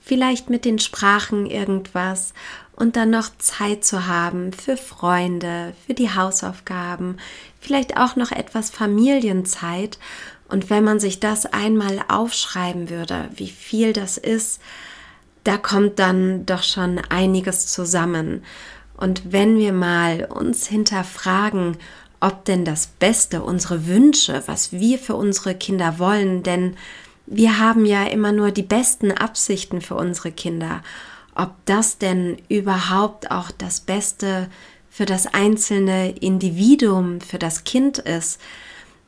vielleicht 0.00 0.50
mit 0.50 0.64
den 0.64 0.78
Sprachen 0.78 1.46
irgendwas 1.46 2.34
und 2.72 2.96
dann 2.96 3.10
noch 3.10 3.30
Zeit 3.38 3.84
zu 3.84 4.06
haben 4.06 4.52
für 4.52 4.76
Freunde, 4.76 5.74
für 5.86 5.94
die 5.94 6.14
Hausaufgaben, 6.14 7.18
vielleicht 7.60 7.96
auch 7.96 8.16
noch 8.16 8.32
etwas 8.32 8.70
Familienzeit 8.70 9.98
Und 10.48 10.68
wenn 10.68 10.82
man 10.82 10.98
sich 10.98 11.20
das 11.20 11.46
einmal 11.46 12.02
aufschreiben 12.08 12.90
würde, 12.90 13.28
wie 13.36 13.48
viel 13.48 13.92
das 13.92 14.18
ist, 14.18 14.60
da 15.44 15.56
kommt 15.56 15.98
dann 15.98 16.44
doch 16.44 16.64
schon 16.64 16.98
einiges 17.08 17.68
zusammen. 17.68 18.42
Und 19.00 19.32
wenn 19.32 19.58
wir 19.58 19.72
mal 19.72 20.26
uns 20.26 20.66
hinterfragen, 20.66 21.78
ob 22.20 22.44
denn 22.44 22.66
das 22.66 22.86
Beste, 22.86 23.42
unsere 23.42 23.86
Wünsche, 23.86 24.42
was 24.46 24.72
wir 24.72 24.98
für 24.98 25.16
unsere 25.16 25.54
Kinder 25.54 25.98
wollen, 25.98 26.42
denn 26.42 26.76
wir 27.26 27.58
haben 27.58 27.86
ja 27.86 28.04
immer 28.04 28.32
nur 28.32 28.50
die 28.50 28.62
besten 28.62 29.10
Absichten 29.10 29.80
für 29.80 29.94
unsere 29.94 30.32
Kinder, 30.32 30.82
ob 31.34 31.52
das 31.64 31.96
denn 31.96 32.36
überhaupt 32.48 33.30
auch 33.30 33.50
das 33.50 33.80
Beste 33.80 34.48
für 34.90 35.06
das 35.06 35.26
einzelne 35.26 36.10
Individuum, 36.10 37.22
für 37.22 37.38
das 37.38 37.64
Kind 37.64 37.98
ist, 37.98 38.38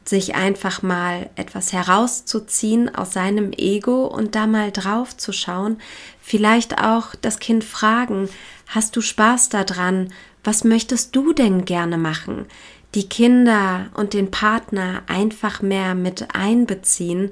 sich 0.05 0.35
einfach 0.35 0.83
mal 0.83 1.31
etwas 1.37 1.73
herauszuziehen 1.73 2.95
aus 2.95 3.13
seinem 3.13 3.53
Ego 3.53 4.07
und 4.07 4.35
da 4.35 4.47
mal 4.47 4.73
drauf 4.73 5.17
zu 5.17 5.33
schauen, 5.33 5.79
vielleicht 6.21 6.79
auch 6.79 7.15
das 7.21 7.39
Kind 7.39 7.63
fragen, 7.63 8.29
hast 8.75 8.97
du 8.97 9.01
Spaß 9.01 9.49
daran? 9.51 10.13
Was 10.45 10.65
möchtest 10.65 11.15
du 11.15 11.33
denn 11.33 11.65
gerne 11.65 11.99
machen? 11.99 12.47
Die 12.95 13.09
Kinder 13.09 13.87
und 13.95 14.13
den 14.13 14.31
Partner 14.31 15.03
einfach 15.07 15.63
mehr 15.63 15.95
mit 15.95 16.35
einbeziehen, 16.35 17.31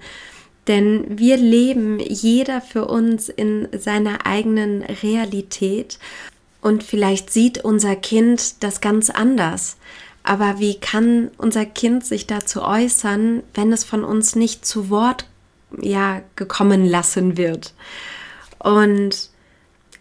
denn 0.68 1.18
wir 1.18 1.36
leben 1.36 1.98
jeder 1.98 2.60
für 2.60 2.86
uns 2.86 3.28
in 3.28 3.68
seiner 3.76 4.26
eigenen 4.26 4.82
Realität 4.82 5.98
und 6.60 6.84
vielleicht 6.84 7.30
sieht 7.30 7.64
unser 7.64 7.96
Kind 7.96 8.62
das 8.62 8.80
ganz 8.80 9.10
anders. 9.10 9.76
Aber 10.22 10.58
wie 10.58 10.78
kann 10.78 11.30
unser 11.38 11.64
Kind 11.64 12.04
sich 12.04 12.26
dazu 12.26 12.62
äußern, 12.62 13.42
wenn 13.54 13.72
es 13.72 13.84
von 13.84 14.04
uns 14.04 14.36
nicht 14.36 14.66
zu 14.66 14.90
Wort 14.90 15.26
ja 15.80 16.20
gekommen 16.36 16.86
lassen 16.86 17.36
wird? 17.36 17.72
Und 18.58 19.29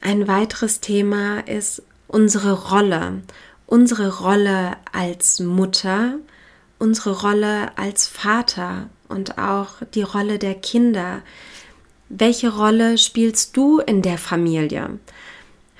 ein 0.01 0.27
weiteres 0.27 0.79
Thema 0.79 1.39
ist 1.41 1.83
unsere 2.07 2.69
Rolle. 2.69 3.21
Unsere 3.65 4.17
Rolle 4.17 4.77
als 4.91 5.39
Mutter, 5.39 6.15
unsere 6.79 7.21
Rolle 7.21 7.77
als 7.77 8.07
Vater 8.07 8.89
und 9.09 9.37
auch 9.37 9.75
die 9.93 10.01
Rolle 10.01 10.39
der 10.39 10.55
Kinder. 10.55 11.21
Welche 12.07 12.55
Rolle 12.55 12.97
spielst 12.97 13.55
du 13.57 13.79
in 13.79 14.01
der 14.01 14.17
Familie? 14.17 14.97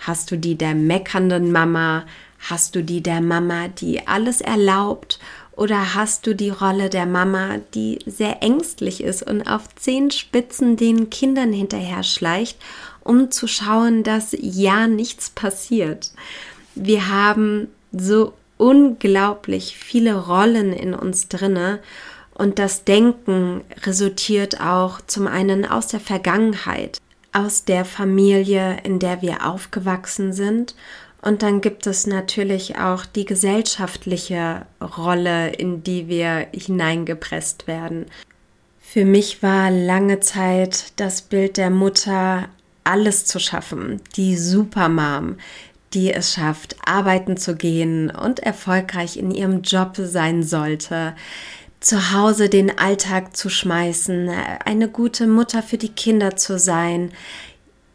Hast 0.02 0.32
du 0.32 0.38
die 0.38 0.56
der 0.56 0.76
meckernden 0.76 1.52
Mama? 1.52 2.06
Hast 2.40 2.76
du 2.76 2.84
die 2.84 3.02
der 3.02 3.22
Mama, 3.22 3.68
die 3.68 4.08
alles 4.08 4.42
erlaubt? 4.42 5.20
Oder 5.54 5.94
hast 5.94 6.26
du 6.26 6.36
die 6.36 6.52
Rolle 6.52 6.90
der 6.90 7.06
Mama, 7.06 7.58
die 7.74 8.00
sehr 8.06 8.42
ängstlich 8.42 9.04
ist 9.04 9.24
und 9.24 9.42
auf 9.44 9.64
zehn 9.76 10.10
Spitzen 10.10 10.78
den 10.78 11.10
Kindern 11.10 11.52
hinterher 11.52 12.04
schleicht, 12.04 12.58
um 13.10 13.32
zu 13.32 13.48
schauen, 13.48 14.04
dass 14.04 14.36
ja 14.40 14.88
nichts 14.88 15.32
passiert? 15.32 16.12
Wir 16.76 17.10
haben 17.10 17.68
so 17.92 18.34
unglaublich 18.58 19.76
viele 19.76 20.16
Rollen 20.16 20.72
in 20.72 20.94
uns 20.94 21.28
drinne 21.28 21.80
und 22.36 22.60
das 22.60 22.84
Denken 22.84 23.62
resultiert 23.84 24.62
auch 24.62 25.02
zum 25.02 25.26
einen 25.26 25.66
aus 25.66 25.88
der 25.88 26.00
Vergangenheit, 26.00 27.00
aus 27.34 27.66
der 27.66 27.84
Familie, 27.84 28.78
in 28.84 29.00
der 29.00 29.24
wir 29.24 29.46
aufgewachsen 29.46 30.32
sind 30.32 30.76
und 31.22 31.42
dann 31.42 31.62
gibt 31.62 31.88
es 31.88 32.08
natürlich 32.08 32.78
auch 32.78 33.06
die 33.06 33.26
gesellschaftliche 33.26 34.66
Rolle, 34.82 35.50
in 35.50 35.84
die 35.84 36.08
wir 36.08 36.48
hineingepresst 36.54 37.68
werden. 37.68 38.06
Für 38.80 39.06
mich 39.06 39.44
war 39.44 39.70
lange 39.70 40.20
Zeit 40.20 40.94
das 40.96 41.22
Bild 41.22 41.58
der 41.58 41.70
Mutter, 41.70 42.48
alles 42.90 43.26
zu 43.26 43.40
schaffen, 43.40 44.02
die 44.16 44.36
Supermom, 44.36 45.38
die 45.94 46.12
es 46.12 46.34
schafft, 46.34 46.76
arbeiten 46.86 47.38
zu 47.38 47.56
gehen 47.56 48.10
und 48.10 48.40
erfolgreich 48.40 49.18
in 49.18 49.32
ihrem 49.32 49.62
Job 49.62 49.92
sein 49.96 50.44
sollte, 50.44 51.16
zu 51.80 52.12
Hause 52.12 52.50
den 52.50 52.78
Alltag 52.78 53.38
zu 53.38 53.50
schmeißen, 53.50 54.30
eine 54.66 54.90
gute 54.90 55.28
Mutter 55.28 55.64
für 55.64 55.78
die 55.78 55.90
Kinder 55.90 56.36
zu 56.36 56.60
sein, 56.60 57.12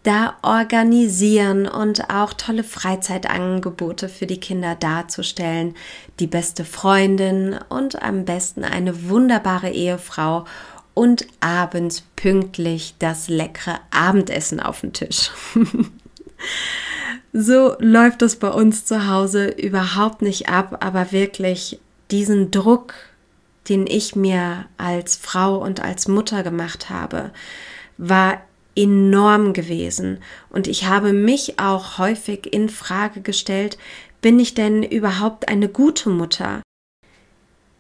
da 0.05 0.37
organisieren 0.43 1.67
und 1.67 2.11
auch 2.11 2.35
tolle 2.35 2.63
Freizeitangebote 2.63 4.09
für 4.09 4.27
die 4.27 4.39
Kinder 4.39 4.75
darzustellen, 4.75 5.75
die 6.21 6.27
beste 6.27 6.65
Freundin 6.65 7.59
und 7.71 8.03
am 8.03 8.27
besten 8.27 8.65
eine 8.65 9.09
wunderbare 9.09 9.71
Ehefrau 9.71 10.45
und 10.95 11.27
abends 11.41 12.03
pünktlich 12.17 12.95
das 12.99 13.29
leckere 13.29 13.81
Abendessen 13.91 14.61
auf 14.61 14.81
dem 14.81 14.93
Tisch. 14.93 15.31
so 17.33 17.75
läuft 17.81 18.23
es 18.23 18.37
bei 18.37 18.49
uns 18.49 18.85
zu 18.85 19.09
Hause 19.09 19.49
überhaupt 19.49 20.23
nicht 20.23 20.49
ab, 20.49 20.79
aber 20.81 21.13
wirklich 21.13 21.81
diesen 22.11 22.51
Druck, 22.51 22.95
den 23.69 23.87
ich 23.87 24.15
mir 24.15 24.67
als 24.79 25.17
Frau 25.17 25.57
und 25.59 25.81
als 25.81 26.07
Mutter 26.07 26.43
gemacht 26.43 26.91
habe, 26.91 27.33
war 27.99 28.41
enorm 28.77 29.53
gewesen 29.53 30.19
und 30.51 30.67
ich 30.67 30.87
habe 30.87 31.13
mich 31.13 31.61
auch 31.61 31.99
häufig 31.99 32.53
in 32.53 32.69
Frage 32.69 33.21
gestellt, 33.21 33.79
bin 34.21 34.41
ich 34.41 34.55
denn 34.55 34.83
überhaupt 34.83 35.49
eine 35.49 35.69
gute 35.69 36.09
Mutter? 36.09 36.63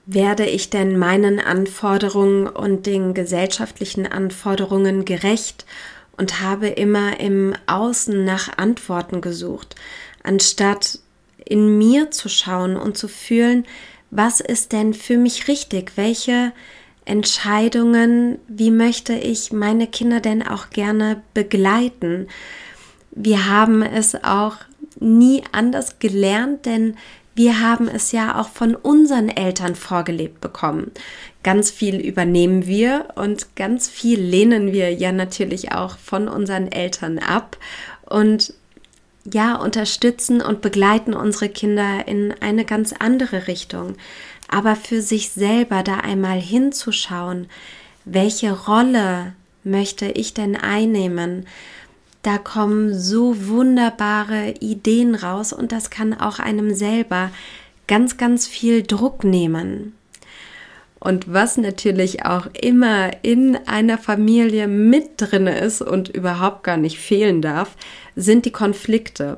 Werde 0.06 0.44
ich 0.44 0.70
denn 0.70 0.98
meinen 0.98 1.40
Anforderungen 1.40 2.46
und 2.46 2.86
den 2.86 3.14
gesellschaftlichen 3.14 4.06
Anforderungen 4.06 5.04
gerecht 5.04 5.64
und 6.16 6.40
habe 6.40 6.68
immer 6.68 7.20
im 7.20 7.54
Außen 7.66 8.24
nach 8.24 8.58
Antworten 8.58 9.20
gesucht, 9.20 9.74
anstatt 10.22 10.98
in 11.44 11.78
mir 11.78 12.10
zu 12.10 12.28
schauen 12.28 12.76
und 12.76 12.96
zu 12.96 13.08
fühlen, 13.08 13.64
was 14.10 14.40
ist 14.40 14.72
denn 14.72 14.94
für 14.94 15.16
mich 15.16 15.48
richtig, 15.48 15.92
welche 15.96 16.52
Entscheidungen, 17.04 18.38
wie 18.48 18.70
möchte 18.70 19.14
ich 19.14 19.52
meine 19.52 19.86
Kinder 19.86 20.20
denn 20.20 20.46
auch 20.46 20.70
gerne 20.70 21.22
begleiten. 21.34 22.28
Wir 23.10 23.48
haben 23.48 23.82
es 23.82 24.14
auch 24.24 24.56
nie 25.00 25.42
anders 25.52 25.98
gelernt, 25.98 26.66
denn 26.66 26.96
wir 27.34 27.60
haben 27.60 27.88
es 27.88 28.12
ja 28.12 28.40
auch 28.40 28.48
von 28.48 28.74
unseren 28.74 29.28
Eltern 29.28 29.74
vorgelebt 29.74 30.40
bekommen. 30.40 30.92
Ganz 31.42 31.70
viel 31.70 31.96
übernehmen 31.96 32.66
wir 32.66 33.08
und 33.16 33.56
ganz 33.56 33.88
viel 33.88 34.20
lehnen 34.20 34.72
wir 34.72 34.92
ja 34.92 35.12
natürlich 35.12 35.72
auch 35.72 35.98
von 35.98 36.28
unseren 36.28 36.70
Eltern 36.70 37.18
ab 37.18 37.56
und 38.06 38.54
ja, 39.32 39.56
unterstützen 39.56 40.42
und 40.42 40.60
begleiten 40.60 41.14
unsere 41.14 41.48
Kinder 41.48 42.06
in 42.06 42.34
eine 42.40 42.66
ganz 42.66 42.92
andere 42.92 43.46
Richtung 43.48 43.96
aber 44.48 44.76
für 44.76 45.00
sich 45.00 45.30
selber 45.30 45.82
da 45.82 45.98
einmal 45.98 46.40
hinzuschauen, 46.40 47.48
welche 48.04 48.52
Rolle 48.52 49.32
möchte 49.64 50.06
ich 50.06 50.34
denn 50.34 50.56
einnehmen, 50.56 51.46
da 52.24 52.38
kommen 52.38 52.98
so 52.98 53.46
wunderbare 53.48 54.54
Ideen 54.60 55.14
raus 55.14 55.52
und 55.52 55.72
das 55.72 55.90
kann 55.90 56.18
auch 56.18 56.38
einem 56.38 56.74
selber 56.74 57.30
ganz, 57.86 58.16
ganz 58.16 58.46
viel 58.46 58.82
Druck 58.82 59.24
nehmen. 59.24 59.94
Und 60.98 61.30
was 61.30 61.58
natürlich 61.58 62.24
auch 62.24 62.46
immer 62.58 63.10
in 63.22 63.58
einer 63.66 63.98
Familie 63.98 64.68
mit 64.68 65.10
drin 65.18 65.46
ist 65.46 65.82
und 65.82 66.08
überhaupt 66.08 66.64
gar 66.64 66.78
nicht 66.78 66.98
fehlen 66.98 67.42
darf, 67.42 67.76
sind 68.16 68.46
die 68.46 68.52
Konflikte. 68.52 69.36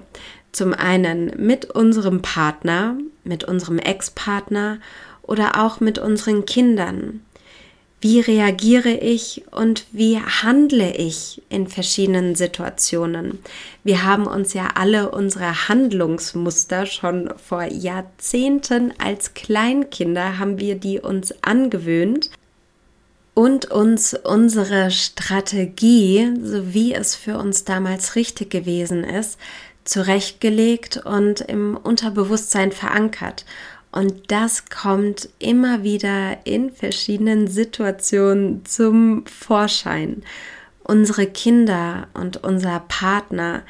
Zum 0.52 0.72
einen 0.72 1.32
mit 1.44 1.64
unserem 1.64 2.22
Partner, 2.22 2.96
mit 3.24 3.42
unserem 3.42 3.80
Ex-Partner 3.80 4.78
oder 5.22 5.60
auch 5.60 5.80
mit 5.80 5.98
unseren 5.98 6.46
Kindern. 6.46 7.22
Wie 8.08 8.20
reagiere 8.20 8.92
ich 8.92 9.42
und 9.50 9.84
wie 9.90 10.20
handle 10.20 10.94
ich 10.94 11.42
in 11.48 11.66
verschiedenen 11.66 12.36
Situationen? 12.36 13.40
Wir 13.82 14.04
haben 14.04 14.28
uns 14.28 14.54
ja 14.54 14.68
alle 14.76 15.10
unsere 15.10 15.66
Handlungsmuster 15.68 16.86
schon 16.86 17.34
vor 17.36 17.64
Jahrzehnten 17.64 18.94
als 18.98 19.34
Kleinkinder 19.34 20.38
haben 20.38 20.60
wir 20.60 20.76
die 20.76 21.00
uns 21.00 21.34
angewöhnt 21.42 22.30
und 23.34 23.72
uns 23.72 24.14
unsere 24.14 24.92
Strategie, 24.92 26.32
so 26.40 26.72
wie 26.72 26.94
es 26.94 27.16
für 27.16 27.38
uns 27.38 27.64
damals 27.64 28.14
richtig 28.14 28.50
gewesen 28.50 29.02
ist, 29.02 29.36
zurechtgelegt 29.82 30.98
und 30.98 31.40
im 31.40 31.76
Unterbewusstsein 31.76 32.70
verankert. 32.70 33.44
Und 33.92 34.30
das 34.30 34.68
kommt 34.68 35.28
immer 35.38 35.82
wieder 35.82 36.38
in 36.44 36.70
verschiedenen 36.70 37.48
Situationen 37.48 38.64
zum 38.64 39.24
Vorschein. 39.26 40.22
Unsere 40.82 41.26
Kinder 41.26 42.08
und 42.14 42.44
unser 42.44 42.80
Partner 42.80 43.62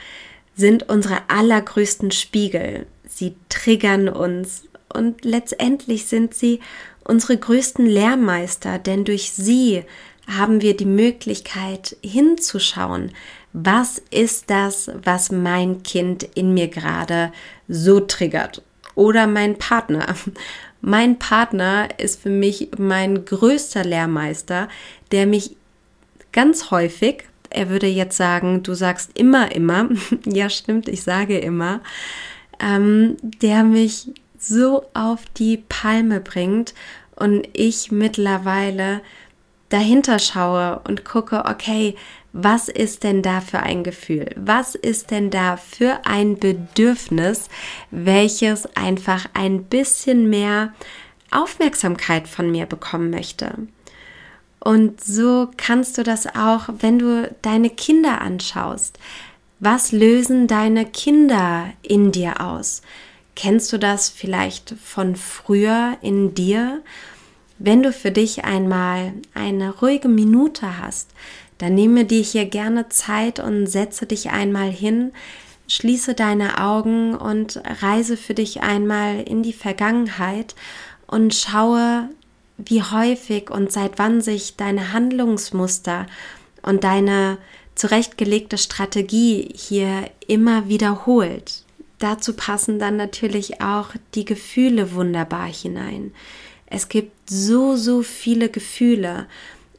sind 0.57 0.89
unsere 0.89 1.19
allergrößten 1.29 2.11
Spiegel. 2.11 2.87
Sie 3.09 3.37
triggern 3.49 4.09
uns 4.09 4.65
und 4.93 5.25
letztendlich 5.25 6.07
sind 6.07 6.35
sie 6.35 6.61
unsere 7.05 7.37
größten 7.37 7.87
Lehrmeister, 7.87 8.79
denn 8.79 9.05
durch 9.05 9.33
sie 9.33 9.85
haben 10.27 10.61
wir 10.61 10.77
die 10.77 10.87
Möglichkeit 10.87 11.97
hinzuschauen, 12.03 13.13
was 13.53 14.03
ist 14.11 14.51
das, 14.51 14.91
was 15.05 15.31
mein 15.31 15.83
Kind 15.83 16.25
in 16.35 16.53
mir 16.53 16.69
gerade 16.69 17.33
so 17.69 18.01
triggert 18.01 18.63
oder 18.97 19.29
mein 19.29 19.57
Partner. 19.57 20.17
Mein 20.81 21.19
Partner 21.19 21.89
ist 21.99 22.21
für 22.21 22.31
mich 22.31 22.71
mein 22.77 23.25
größter 23.25 23.85
Lehrmeister, 23.85 24.69
der 25.13 25.27
mich 25.27 25.57
ganz 26.33 26.71
häufig, 26.71 27.25
er 27.51 27.71
würde 27.71 27.87
jetzt 27.87 28.17
sagen, 28.17 28.63
du 28.63 28.75
sagst 28.75 29.11
immer, 29.15 29.55
immer, 29.55 29.89
ja 30.27 30.51
stimmt, 30.51 30.89
ich 30.89 31.03
sage 31.03 31.39
immer, 31.39 31.81
ähm, 32.61 33.17
der 33.23 33.65
mich 33.65 34.13
so 34.39 34.85
auf 34.95 35.25
die 35.37 35.57
Palme 35.57 36.21
bringt 36.21 36.75
und 37.17 37.49
ich 37.53 37.91
mittlerweile 37.91 39.01
dahinter 39.69 40.19
schaue 40.19 40.81
und 40.87 41.05
gucke, 41.05 41.45
okay, 41.47 41.97
was 42.39 42.69
ist 42.69 43.03
denn 43.03 43.23
da 43.23 43.41
für 43.41 43.61
ein 43.61 43.83
Gefühl? 43.83 44.29
Was 44.37 44.75
ist 44.75 45.11
denn 45.11 45.31
da 45.31 45.57
für 45.57 46.01
ein 46.05 46.39
Bedürfnis, 46.39 47.49
welches 47.91 48.67
einfach 48.77 49.27
ein 49.33 49.65
bisschen 49.65 50.29
mehr 50.29 50.75
Aufmerksamkeit 51.31 52.29
von 52.29 52.51
mir 52.51 52.67
bekommen 52.67 53.09
möchte? 53.09 53.55
Und 54.61 55.03
so 55.03 55.49
kannst 55.57 55.97
du 55.97 56.03
das 56.03 56.27
auch, 56.27 56.69
wenn 56.81 56.99
du 56.99 57.35
deine 57.41 57.71
Kinder 57.71 58.21
anschaust. 58.21 58.99
Was 59.59 59.93
lösen 59.93 60.47
deine 60.47 60.85
Kinder 60.85 61.71
in 61.81 62.13
dir 62.13 62.43
aus? 62.43 62.83
Kennst 63.35 63.73
du 63.73 63.79
das 63.79 64.11
vielleicht 64.11 64.75
von 64.83 65.17
früher 65.17 65.97
in 66.03 66.35
dir? 66.35 66.83
Wenn 67.59 67.83
du 67.83 67.93
für 67.93 68.11
dich 68.11 68.45
einmal 68.45 69.15
eine 69.33 69.75
ruhige 69.75 70.09
Minute 70.09 70.79
hast, 70.79 71.09
dann 71.59 71.75
nehme 71.75 72.05
dir 72.05 72.23
hier 72.23 72.45
gerne 72.45 72.89
Zeit 72.89 73.41
und 73.41 73.67
setze 73.67 74.07
dich 74.07 74.31
einmal 74.31 74.71
hin, 74.71 75.13
schließe 75.69 76.15
deine 76.15 76.61
Augen 76.61 77.15
und 77.15 77.61
reise 77.83 78.17
für 78.17 78.35
dich 78.35 78.63
einmal 78.63 79.23
in 79.23 79.43
die 79.43 79.53
Vergangenheit 79.53 80.55
und 81.07 81.35
schaue, 81.35 82.09
wie 82.59 82.83
häufig 82.83 83.51
und 83.51 83.73
seit 83.73 83.99
wann 83.99 84.21
sich 84.21 84.57
deine 84.57 84.93
Handlungsmuster 84.93 86.07
und 86.63 86.85
deine 86.85 87.39
zurechtgelegte 87.75 88.59
Strategie 88.59 89.51
hier 89.55 90.11
immer 90.27 90.69
wiederholt. 90.69 91.65
Dazu 91.99 92.35
passen 92.35 92.79
dann 92.79 92.97
natürlich 92.97 93.61
auch 93.61 93.91
die 94.15 94.25
Gefühle 94.25 94.95
wunderbar 94.95 95.47
hinein. 95.47 96.13
Es 96.67 96.89
gibt 96.89 97.31
so, 97.31 97.77
so 97.77 98.03
viele 98.03 98.49
Gefühle 98.49 99.27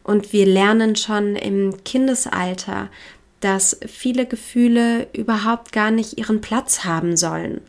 und 0.08 0.34
wir 0.34 0.46
lernen 0.46 0.96
schon 0.96 1.36
im 1.36 1.84
Kindesalter, 1.84 2.90
dass 3.42 3.78
viele 3.86 4.26
Gefühle 4.26 5.08
überhaupt 5.14 5.72
gar 5.72 5.92
nicht 5.92 6.18
ihren 6.18 6.42
Platz 6.42 6.86
haben 6.86 7.18
sollen. 7.18 7.62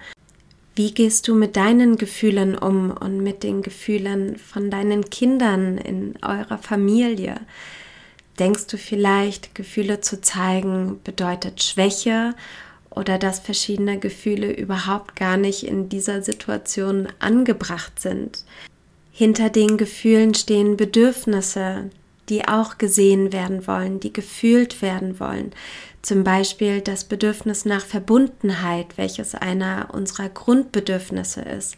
Wie 0.76 0.95
gehst 0.95 1.26
du 1.26 1.35
mit 1.35 1.57
deinen 1.57 1.97
Gefühlen 1.97 2.57
um 2.57 2.92
und 2.92 3.18
mit 3.18 3.42
den 3.42 3.62
Gefühlen 3.62 4.37
von 4.38 4.71
deinen 4.71 5.11
Kindern 5.11 5.76
in 5.76 6.14
eurer 6.23 6.59
Familie? 6.59 7.40
Denkst 8.38 8.68
du 8.68 8.78
vielleicht, 8.78 9.57
Gefühle 9.57 10.00
zu 10.00 10.21
zeigen 10.21 11.00
bedeutet 11.02 11.61
Schwäche 11.64 12.35
oder 12.90 13.18
dass 13.18 13.40
verschiedene 13.40 13.99
Gefühle 13.99 14.52
überhaupt 14.52 15.16
gar 15.16 15.37
nicht 15.37 15.64
in 15.64 15.88
dieser 15.88 16.23
Situation 16.23 17.09
angebracht 17.18 18.01
sind? 18.01 18.44
Hinter 19.11 19.51
den 19.51 19.77
Gefühlen 19.77 20.35
stehen 20.35 20.77
Bedürfnisse, 20.77 21.90
die 22.28 22.46
auch 22.46 22.78
gesehen 22.78 23.32
werden 23.32 23.66
wollen, 23.66 24.00
die 24.00 24.12
gefühlt 24.12 24.82
werden 24.82 25.18
wollen. 25.20 25.52
Zum 26.02 26.24
Beispiel 26.24 26.80
das 26.80 27.04
Bedürfnis 27.04 27.64
nach 27.64 27.84
Verbundenheit, 27.84 28.96
welches 28.96 29.34
einer 29.34 29.88
unserer 29.92 30.28
Grundbedürfnisse 30.28 31.42
ist. 31.42 31.76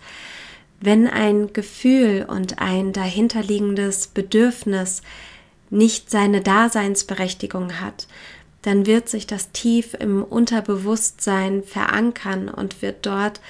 Wenn 0.80 1.06
ein 1.06 1.52
Gefühl 1.52 2.26
und 2.28 2.58
ein 2.58 2.92
dahinterliegendes 2.92 4.08
Bedürfnis 4.08 5.02
nicht 5.68 6.10
seine 6.10 6.40
Daseinsberechtigung 6.40 7.80
hat, 7.80 8.06
dann 8.62 8.86
wird 8.86 9.08
sich 9.08 9.26
das 9.26 9.52
tief 9.52 9.94
im 9.94 10.22
Unterbewusstsein 10.22 11.62
verankern 11.62 12.48
und 12.48 12.82
wird 12.82 13.06
dort 13.06 13.40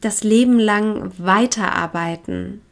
das 0.00 0.24
Leben 0.24 0.58
lang 0.58 1.12
weiterarbeiten, 1.18 2.62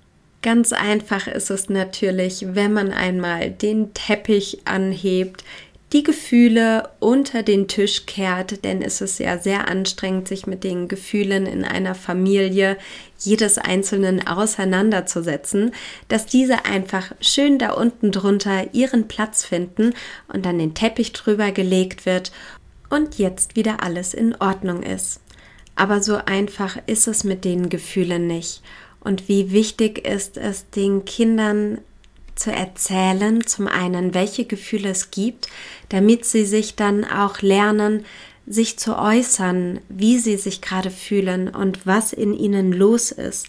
Ganz 0.48 0.72
einfach 0.72 1.26
ist 1.26 1.50
es 1.50 1.68
natürlich, 1.68 2.46
wenn 2.54 2.72
man 2.72 2.90
einmal 2.90 3.50
den 3.50 3.92
Teppich 3.92 4.62
anhebt, 4.64 5.44
die 5.92 6.02
Gefühle 6.02 6.88
unter 7.00 7.42
den 7.42 7.68
Tisch 7.68 8.06
kehrt, 8.06 8.64
denn 8.64 8.80
es 8.80 9.02
ist 9.02 9.18
ja 9.18 9.36
sehr 9.36 9.68
anstrengend, 9.68 10.26
sich 10.26 10.46
mit 10.46 10.64
den 10.64 10.88
Gefühlen 10.88 11.44
in 11.44 11.66
einer 11.66 11.94
Familie 11.94 12.78
jedes 13.18 13.58
Einzelnen 13.58 14.26
auseinanderzusetzen, 14.26 15.72
dass 16.08 16.24
diese 16.24 16.64
einfach 16.64 17.12
schön 17.20 17.58
da 17.58 17.72
unten 17.72 18.10
drunter 18.10 18.72
ihren 18.72 19.06
Platz 19.06 19.44
finden 19.44 19.92
und 20.32 20.46
dann 20.46 20.58
den 20.58 20.72
Teppich 20.72 21.12
drüber 21.12 21.52
gelegt 21.52 22.06
wird 22.06 22.32
und 22.88 23.18
jetzt 23.18 23.54
wieder 23.54 23.82
alles 23.82 24.14
in 24.14 24.34
Ordnung 24.36 24.82
ist. 24.82 25.20
Aber 25.76 26.02
so 26.02 26.16
einfach 26.16 26.78
ist 26.86 27.06
es 27.06 27.22
mit 27.22 27.44
den 27.44 27.68
Gefühlen 27.68 28.26
nicht 28.26 28.62
und 29.08 29.26
wie 29.26 29.52
wichtig 29.52 30.06
ist 30.06 30.36
es 30.36 30.68
den 30.68 31.06
Kindern 31.06 31.78
zu 32.34 32.52
erzählen, 32.52 33.44
zum 33.46 33.66
einen, 33.66 34.12
welche 34.12 34.44
Gefühle 34.44 34.90
es 34.90 35.10
gibt, 35.10 35.48
damit 35.88 36.26
sie 36.26 36.44
sich 36.44 36.76
dann 36.76 37.06
auch 37.06 37.40
lernen, 37.40 38.04
sich 38.46 38.78
zu 38.78 38.98
äußern, 38.98 39.80
wie 39.88 40.18
sie 40.18 40.36
sich 40.36 40.60
gerade 40.60 40.90
fühlen 40.90 41.48
und 41.48 41.86
was 41.86 42.12
in 42.12 42.34
ihnen 42.34 42.70
los 42.70 43.10
ist. 43.10 43.48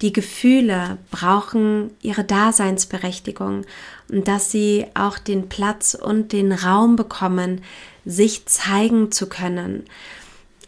Die 0.00 0.12
Gefühle 0.12 0.98
brauchen 1.10 1.90
ihre 2.00 2.22
Daseinsberechtigung 2.22 3.64
und 4.12 4.28
dass 4.28 4.52
sie 4.52 4.86
auch 4.94 5.18
den 5.18 5.48
Platz 5.48 5.94
und 6.00 6.32
den 6.32 6.52
Raum 6.52 6.94
bekommen, 6.94 7.62
sich 8.04 8.46
zeigen 8.46 9.10
zu 9.10 9.28
können. 9.28 9.86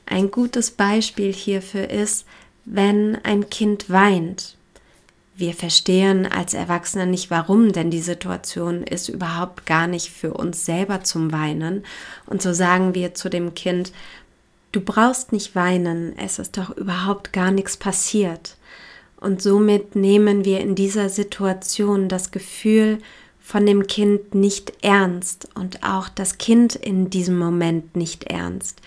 Ein 0.05 0.33
gutes 0.33 0.73
Beispiel 0.73 1.33
hierfür 1.33 1.91
ist, 1.91 2.27
wenn 2.67 3.17
ein 3.25 3.49
Kind 3.49 3.89
weint. 3.89 4.57
Wir 5.37 5.55
verstehen 5.55 6.27
als 6.27 6.55
Erwachsene 6.55 7.07
nicht 7.07 7.31
warum, 7.31 7.73
denn 7.73 7.91
die 7.91 8.01
Situation 8.01 8.83
ist 8.83 9.09
überhaupt 9.09 9.67
gar 9.67 9.87
nicht 9.87 10.11
für 10.11 10.35
uns 10.35 10.65
selber 10.67 11.05
zum 11.05 11.31
Weinen. 11.33 11.85
Und 12.27 12.43
so 12.43 12.53
sagen 12.53 12.95
wir 12.95 13.15
zu 13.15 13.29
dem 13.29 13.55
Kind, 13.55 13.93
du 14.73 14.81
brauchst 14.81 15.33
nicht 15.33 15.55
weinen, 15.55 16.19
es 16.19 16.39
ist 16.39 16.57
doch 16.57 16.71
überhaupt 16.77 17.33
gar 17.33 17.51
nichts 17.51 17.77
passiert. 17.77 18.57
Und 19.19 19.41
somit 19.41 19.95
nehmen 19.95 20.45
wir 20.45 20.61
in 20.61 20.75
dieser 20.75 21.09
Situation 21.09 22.09
das 22.09 22.31
Gefühl 22.31 22.99
von 23.41 23.65
dem 23.65 23.87
Kind 23.87 24.35
nicht 24.35 24.73
ernst 24.83 25.49
und 25.55 25.83
auch 25.85 26.09
das 26.09 26.39
Kind 26.39 26.75
in 26.75 27.11
diesem 27.11 27.39
Moment 27.39 27.95
nicht 27.95 28.25
ernst. 28.25 28.81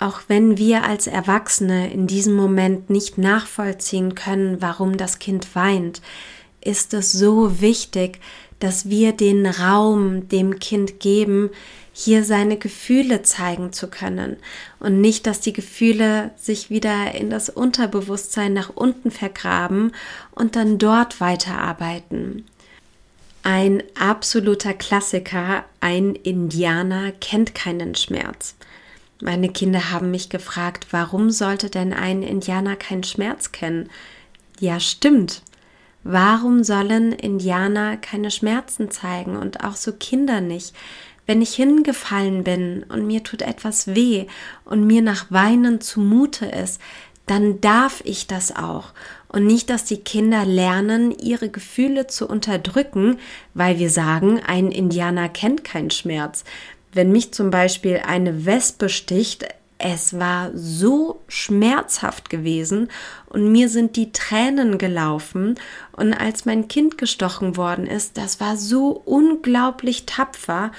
Auch 0.00 0.22
wenn 0.28 0.56
wir 0.56 0.84
als 0.84 1.06
Erwachsene 1.06 1.92
in 1.92 2.06
diesem 2.06 2.34
Moment 2.34 2.88
nicht 2.88 3.18
nachvollziehen 3.18 4.14
können, 4.14 4.62
warum 4.62 4.96
das 4.96 5.18
Kind 5.18 5.54
weint, 5.54 6.00
ist 6.62 6.94
es 6.94 7.12
so 7.12 7.60
wichtig, 7.60 8.18
dass 8.60 8.88
wir 8.88 9.12
den 9.12 9.44
Raum 9.44 10.26
dem 10.28 10.58
Kind 10.58 11.00
geben, 11.00 11.50
hier 11.92 12.24
seine 12.24 12.56
Gefühle 12.56 13.22
zeigen 13.22 13.74
zu 13.74 13.88
können 13.88 14.38
und 14.78 15.02
nicht, 15.02 15.26
dass 15.26 15.40
die 15.40 15.52
Gefühle 15.52 16.30
sich 16.38 16.70
wieder 16.70 17.14
in 17.14 17.28
das 17.28 17.50
Unterbewusstsein 17.50 18.54
nach 18.54 18.70
unten 18.74 19.10
vergraben 19.10 19.92
und 20.30 20.56
dann 20.56 20.78
dort 20.78 21.20
weiterarbeiten. 21.20 22.46
Ein 23.42 23.82
absoluter 23.98 24.72
Klassiker, 24.72 25.64
ein 25.80 26.14
Indianer 26.14 27.12
kennt 27.12 27.54
keinen 27.54 27.94
Schmerz. 27.94 28.54
Meine 29.20 29.50
Kinder 29.50 29.90
haben 29.90 30.10
mich 30.10 30.30
gefragt, 30.30 30.86
warum 30.92 31.30
sollte 31.30 31.68
denn 31.68 31.92
ein 31.92 32.22
Indianer 32.22 32.76
keinen 32.76 33.04
Schmerz 33.04 33.52
kennen? 33.52 33.90
Ja, 34.58 34.80
stimmt. 34.80 35.42
Warum 36.02 36.64
sollen 36.64 37.12
Indianer 37.12 37.98
keine 37.98 38.30
Schmerzen 38.30 38.90
zeigen 38.90 39.36
und 39.36 39.62
auch 39.62 39.76
so 39.76 39.92
Kinder 39.92 40.40
nicht? 40.40 40.74
Wenn 41.26 41.42
ich 41.42 41.54
hingefallen 41.54 42.44
bin 42.44 42.84
und 42.88 43.06
mir 43.06 43.22
tut 43.22 43.42
etwas 43.42 43.94
weh 43.94 44.26
und 44.64 44.86
mir 44.86 45.02
nach 45.02 45.30
Weinen 45.30 45.80
zumute 45.82 46.46
ist, 46.46 46.80
dann 47.26 47.60
darf 47.60 48.02
ich 48.04 48.26
das 48.26 48.56
auch. 48.56 48.92
Und 49.28 49.46
nicht, 49.46 49.70
dass 49.70 49.84
die 49.84 49.98
Kinder 49.98 50.44
lernen, 50.44 51.16
ihre 51.16 51.48
Gefühle 51.48 52.08
zu 52.08 52.26
unterdrücken, 52.26 53.18
weil 53.54 53.78
wir 53.78 53.90
sagen, 53.90 54.40
ein 54.44 54.72
Indianer 54.72 55.28
kennt 55.28 55.62
keinen 55.62 55.90
Schmerz. 55.90 56.42
Wenn 56.92 57.12
mich 57.12 57.32
zum 57.32 57.50
Beispiel 57.50 58.02
eine 58.04 58.46
Wespe 58.46 58.88
sticht, 58.88 59.46
es 59.82 60.18
war 60.18 60.50
so 60.54 61.22
schmerzhaft 61.26 62.28
gewesen 62.28 62.88
und 63.26 63.50
mir 63.50 63.70
sind 63.70 63.96
die 63.96 64.12
Tränen 64.12 64.76
gelaufen. 64.76 65.58
Und 65.92 66.12
als 66.12 66.44
mein 66.44 66.68
Kind 66.68 66.98
gestochen 66.98 67.56
worden 67.56 67.86
ist, 67.86 68.18
das 68.18 68.40
war 68.40 68.58
so 68.58 68.90
unglaublich 68.90 70.04
tapfer. 70.04 70.70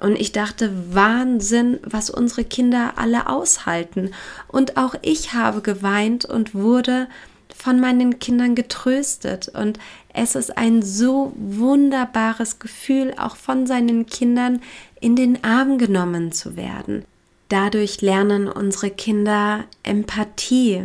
Und 0.00 0.18
ich 0.18 0.32
dachte, 0.32 0.72
Wahnsinn, 0.94 1.80
was 1.82 2.08
unsere 2.08 2.44
Kinder 2.44 2.94
alle 2.96 3.28
aushalten. 3.28 4.12
Und 4.48 4.78
auch 4.78 4.94
ich 5.02 5.34
habe 5.34 5.60
geweint 5.60 6.24
und 6.24 6.54
wurde 6.54 7.08
von 7.56 7.80
meinen 7.80 8.18
Kindern 8.18 8.54
getröstet. 8.54 9.48
Und 9.48 9.78
es 10.12 10.34
ist 10.34 10.56
ein 10.56 10.82
so 10.82 11.32
wunderbares 11.36 12.58
Gefühl, 12.58 13.14
auch 13.18 13.36
von 13.36 13.66
seinen 13.66 14.06
Kindern 14.06 14.60
in 15.00 15.16
den 15.16 15.42
Arm 15.44 15.78
genommen 15.78 16.32
zu 16.32 16.56
werden. 16.56 17.04
Dadurch 17.48 18.00
lernen 18.00 18.48
unsere 18.48 18.90
Kinder 18.90 19.64
Empathie, 19.82 20.84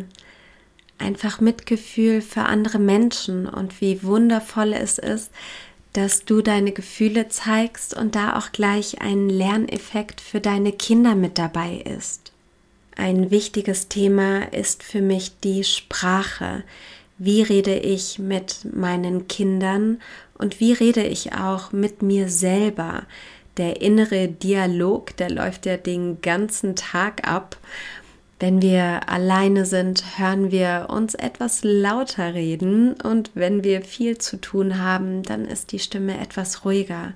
einfach 0.99 1.41
Mitgefühl 1.41 2.21
für 2.21 2.43
andere 2.43 2.77
Menschen 2.77 3.47
und 3.47 3.81
wie 3.81 4.03
wundervoll 4.03 4.73
es 4.73 4.99
ist, 4.99 5.31
dass 5.93 6.23
du 6.23 6.41
deine 6.41 6.71
Gefühle 6.71 7.27
zeigst 7.27 7.95
und 7.95 8.15
da 8.15 8.37
auch 8.37 8.51
gleich 8.51 9.01
ein 9.01 9.29
Lerneffekt 9.29 10.21
für 10.21 10.39
deine 10.39 10.71
Kinder 10.71 11.15
mit 11.15 11.37
dabei 11.37 11.77
ist. 11.77 12.30
Ein 12.95 13.31
wichtiges 13.31 13.87
Thema 13.87 14.51
ist 14.53 14.83
für 14.83 15.01
mich 15.01 15.39
die 15.39 15.63
Sprache. 15.63 16.63
Wie 17.17 17.41
rede 17.41 17.75
ich 17.75 18.19
mit 18.19 18.65
meinen 18.73 19.27
Kindern 19.27 20.01
und 20.37 20.59
wie 20.59 20.73
rede 20.73 21.03
ich 21.03 21.33
auch 21.33 21.71
mit 21.71 22.01
mir 22.01 22.29
selber? 22.29 23.03
der 23.57 23.81
innere 23.81 24.27
Dialog, 24.27 25.15
der 25.17 25.29
läuft 25.29 25.65
ja 25.65 25.77
den 25.77 26.21
ganzen 26.21 26.75
Tag 26.75 27.27
ab. 27.27 27.57
Wenn 28.39 28.61
wir 28.61 29.07
alleine 29.07 29.65
sind, 29.65 30.17
hören 30.17 30.51
wir 30.51 30.87
uns 30.89 31.13
etwas 31.13 31.63
lauter 31.63 32.33
reden 32.33 32.93
und 32.93 33.31
wenn 33.35 33.63
wir 33.63 33.83
viel 33.83 34.17
zu 34.17 34.37
tun 34.37 34.79
haben, 34.79 35.21
dann 35.21 35.45
ist 35.45 35.71
die 35.71 35.79
Stimme 35.79 36.19
etwas 36.19 36.65
ruhiger. 36.65 37.13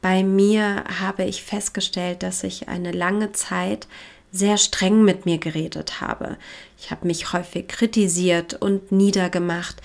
Bei 0.00 0.22
mir 0.22 0.84
habe 1.00 1.24
ich 1.24 1.42
festgestellt, 1.42 2.22
dass 2.22 2.44
ich 2.44 2.68
eine 2.68 2.92
lange 2.92 3.32
Zeit 3.32 3.88
sehr 4.34 4.58
streng 4.58 5.04
mit 5.04 5.26
mir 5.26 5.38
geredet 5.38 6.00
habe. 6.00 6.36
Ich 6.76 6.90
habe 6.90 7.06
mich 7.06 7.32
häufig 7.32 7.68
kritisiert 7.68 8.54
und 8.54 8.90
niedergemacht, 8.90 9.80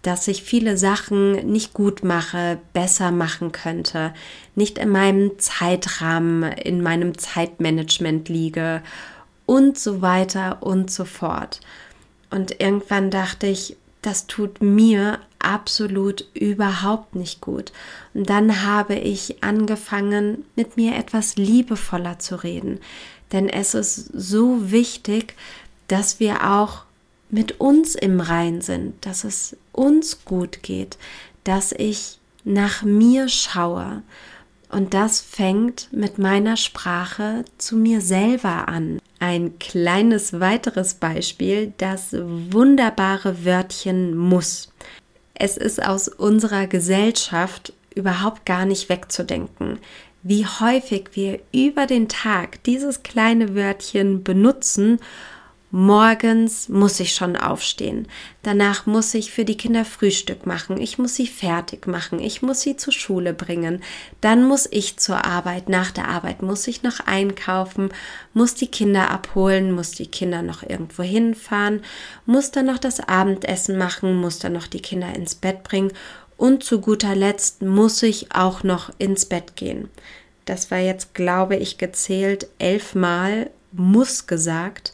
dass 0.00 0.26
ich 0.26 0.42
viele 0.42 0.78
Sachen 0.78 1.32
nicht 1.52 1.74
gut 1.74 2.02
mache, 2.02 2.58
besser 2.72 3.10
machen 3.10 3.52
könnte, 3.52 4.14
nicht 4.54 4.78
in 4.78 4.88
meinem 4.88 5.38
Zeitrahmen, 5.38 6.44
in 6.52 6.82
meinem 6.82 7.18
Zeitmanagement 7.18 8.30
liege 8.30 8.82
und 9.44 9.78
so 9.78 10.00
weiter 10.00 10.62
und 10.62 10.90
so 10.90 11.04
fort. 11.04 11.60
Und 12.30 12.58
irgendwann 12.58 13.10
dachte 13.10 13.48
ich, 13.48 13.76
das 14.02 14.26
tut 14.26 14.62
mir 14.62 15.18
absolut 15.38 16.26
überhaupt 16.34 17.14
nicht 17.14 17.40
gut. 17.40 17.72
Und 18.14 18.28
dann 18.30 18.64
habe 18.64 18.94
ich 18.94 19.42
angefangen, 19.42 20.44
mit 20.56 20.76
mir 20.76 20.96
etwas 20.96 21.36
liebevoller 21.36 22.18
zu 22.18 22.36
reden. 22.36 22.80
Denn 23.32 23.48
es 23.48 23.74
ist 23.74 24.10
so 24.12 24.70
wichtig, 24.70 25.34
dass 25.88 26.20
wir 26.20 26.50
auch 26.50 26.84
mit 27.30 27.60
uns 27.60 27.94
im 27.94 28.20
Rein 28.20 28.60
sind, 28.60 28.94
dass 29.06 29.24
es 29.24 29.56
uns 29.72 30.24
gut 30.24 30.62
geht, 30.62 30.98
dass 31.44 31.72
ich 31.72 32.18
nach 32.44 32.82
mir 32.82 33.28
schaue. 33.28 34.02
Und 34.68 34.94
das 34.94 35.20
fängt 35.20 35.88
mit 35.92 36.18
meiner 36.18 36.56
Sprache 36.56 37.44
zu 37.58 37.76
mir 37.76 38.00
selber 38.00 38.68
an. 38.68 39.00
Ein 39.20 39.58
kleines 39.58 40.40
weiteres 40.40 40.94
Beispiel, 40.94 41.74
das 41.76 42.08
wunderbare 42.12 43.44
Wörtchen 43.44 44.16
muss. 44.16 44.72
Es 45.34 45.58
ist 45.58 45.84
aus 45.84 46.08
unserer 46.08 46.66
Gesellschaft 46.66 47.74
überhaupt 47.94 48.46
gar 48.46 48.64
nicht 48.64 48.88
wegzudenken, 48.88 49.78
wie 50.22 50.46
häufig 50.46 51.10
wir 51.12 51.38
über 51.52 51.86
den 51.86 52.08
Tag 52.08 52.62
dieses 52.64 53.02
kleine 53.02 53.54
Wörtchen 53.54 54.24
benutzen 54.24 55.00
Morgens 55.72 56.68
muss 56.68 56.98
ich 56.98 57.14
schon 57.14 57.36
aufstehen. 57.36 58.08
Danach 58.42 58.86
muss 58.86 59.14
ich 59.14 59.30
für 59.30 59.44
die 59.44 59.56
Kinder 59.56 59.84
Frühstück 59.84 60.44
machen. 60.44 60.80
Ich 60.80 60.98
muss 60.98 61.14
sie 61.14 61.28
fertig 61.28 61.86
machen. 61.86 62.18
Ich 62.18 62.42
muss 62.42 62.62
sie 62.62 62.76
zur 62.76 62.92
Schule 62.92 63.32
bringen. 63.32 63.80
Dann 64.20 64.42
muss 64.42 64.66
ich 64.70 64.96
zur 64.96 65.24
Arbeit. 65.24 65.68
Nach 65.68 65.92
der 65.92 66.08
Arbeit 66.08 66.42
muss 66.42 66.66
ich 66.66 66.82
noch 66.82 66.98
einkaufen, 67.06 67.90
muss 68.34 68.54
die 68.54 68.66
Kinder 68.66 69.10
abholen, 69.10 69.70
muss 69.70 69.92
die 69.92 70.08
Kinder 70.08 70.42
noch 70.42 70.64
irgendwo 70.64 71.04
hinfahren, 71.04 71.82
muss 72.26 72.50
dann 72.50 72.66
noch 72.66 72.78
das 72.78 72.98
Abendessen 72.98 73.78
machen, 73.78 74.16
muss 74.16 74.40
dann 74.40 74.54
noch 74.54 74.66
die 74.66 74.82
Kinder 74.82 75.14
ins 75.14 75.36
Bett 75.36 75.62
bringen 75.62 75.92
und 76.36 76.64
zu 76.64 76.80
guter 76.80 77.14
Letzt 77.14 77.62
muss 77.62 78.02
ich 78.02 78.34
auch 78.34 78.64
noch 78.64 78.90
ins 78.98 79.26
Bett 79.26 79.54
gehen. 79.54 79.88
Das 80.46 80.72
war 80.72 80.78
jetzt, 80.78 81.14
glaube 81.14 81.54
ich, 81.54 81.78
gezählt 81.78 82.48
elfmal 82.58 83.50
muss 83.72 84.26
gesagt. 84.26 84.92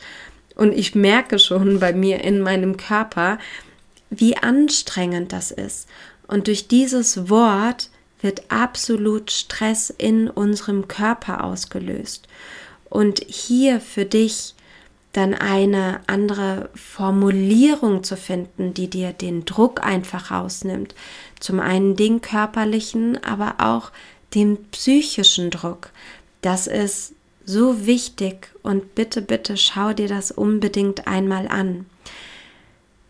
Und 0.57 0.73
ich 0.73 0.97
merke 0.97 1.39
schon 1.39 1.79
bei 1.79 1.93
mir 1.93 2.25
in 2.25 2.41
meinem 2.41 2.77
Körper, 2.77 3.39
wie 4.11 4.37
anstrengend 4.37 5.33
das 5.33 5.53
ist. 5.53 5.89
Und 6.27 6.49
durch 6.49 6.67
dieses 6.67 7.31
Wort 7.31 7.91
wird 8.21 8.51
absolut 8.51 9.31
Stress 9.31 9.91
in 9.91 10.29
unserem 10.29 10.89
Körper 10.89 11.45
ausgelöst. 11.45 12.27
Und 12.89 13.21
hier 13.29 13.81
für 13.81 14.05
dich 14.05 14.55
dann 15.13 15.35
eine 15.35 16.01
andere 16.07 16.69
Formulierung 16.75 18.05
zu 18.05 18.17
finden, 18.17 18.75
die 18.75 18.89
dir 18.89 19.13
den 19.13 19.45
Druck 19.45 19.83
einfach 19.83 20.31
rausnimmt. 20.31 20.95
Zum 21.41 21.61
einen 21.61 21.97
den 21.97 22.21
körperlichen, 22.21 23.23
aber 23.25 23.55
auch 23.59 23.93
den 24.35 24.65
psychischen 24.71 25.51
Druck. 25.51 25.91
Das 26.43 26.67
ist 26.67 27.15
so 27.47 27.87
wichtig 27.87 28.51
und 28.63 28.95
bitte, 28.95 29.23
bitte 29.23 29.57
schau 29.57 29.93
dir 29.93 30.09
das 30.09 30.31
unbedingt 30.31 31.07
einmal 31.07 31.49
an. 31.49 31.87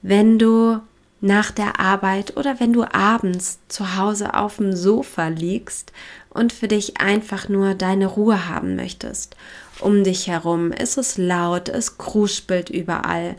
Wenn 0.03 0.39
du 0.39 0.81
nach 1.21 1.51
der 1.51 1.81
Arbeit 1.81 2.37
oder 2.37 2.61
wenn 2.61 2.73
du 2.73 2.85
abends 2.85 3.59
zu 3.69 3.97
Hause 3.97 4.35
auf 4.35 4.57
dem 4.57 4.77
Sofa 4.77 5.29
liegst 5.29 5.93
und 6.31 6.53
für 6.53 6.69
dich 6.69 7.01
einfach 7.01 7.49
nur 7.49 7.75
deine 7.75 8.07
Ruhe 8.07 8.49
haben 8.49 8.77
möchtest. 8.77 9.35
Um 9.81 10.05
dich 10.05 10.29
herum 10.29 10.73
ist 10.73 10.99
es 10.99 11.19
laut, 11.19 11.69
es 11.69 11.99
kruspelt 11.99 12.71
überall. 12.71 13.37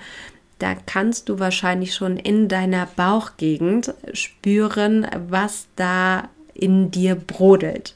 Da 0.60 0.74
kannst 0.74 1.30
du 1.30 1.40
wahrscheinlich 1.40 1.94
schon 1.94 2.18
in 2.18 2.48
deiner 2.48 2.88
Bauchgegend 2.88 3.94
spüren, 4.14 5.08
was 5.30 5.68
da 5.76 6.30
in 6.56 6.90
dir 6.90 7.16
brodelt. 7.16 7.96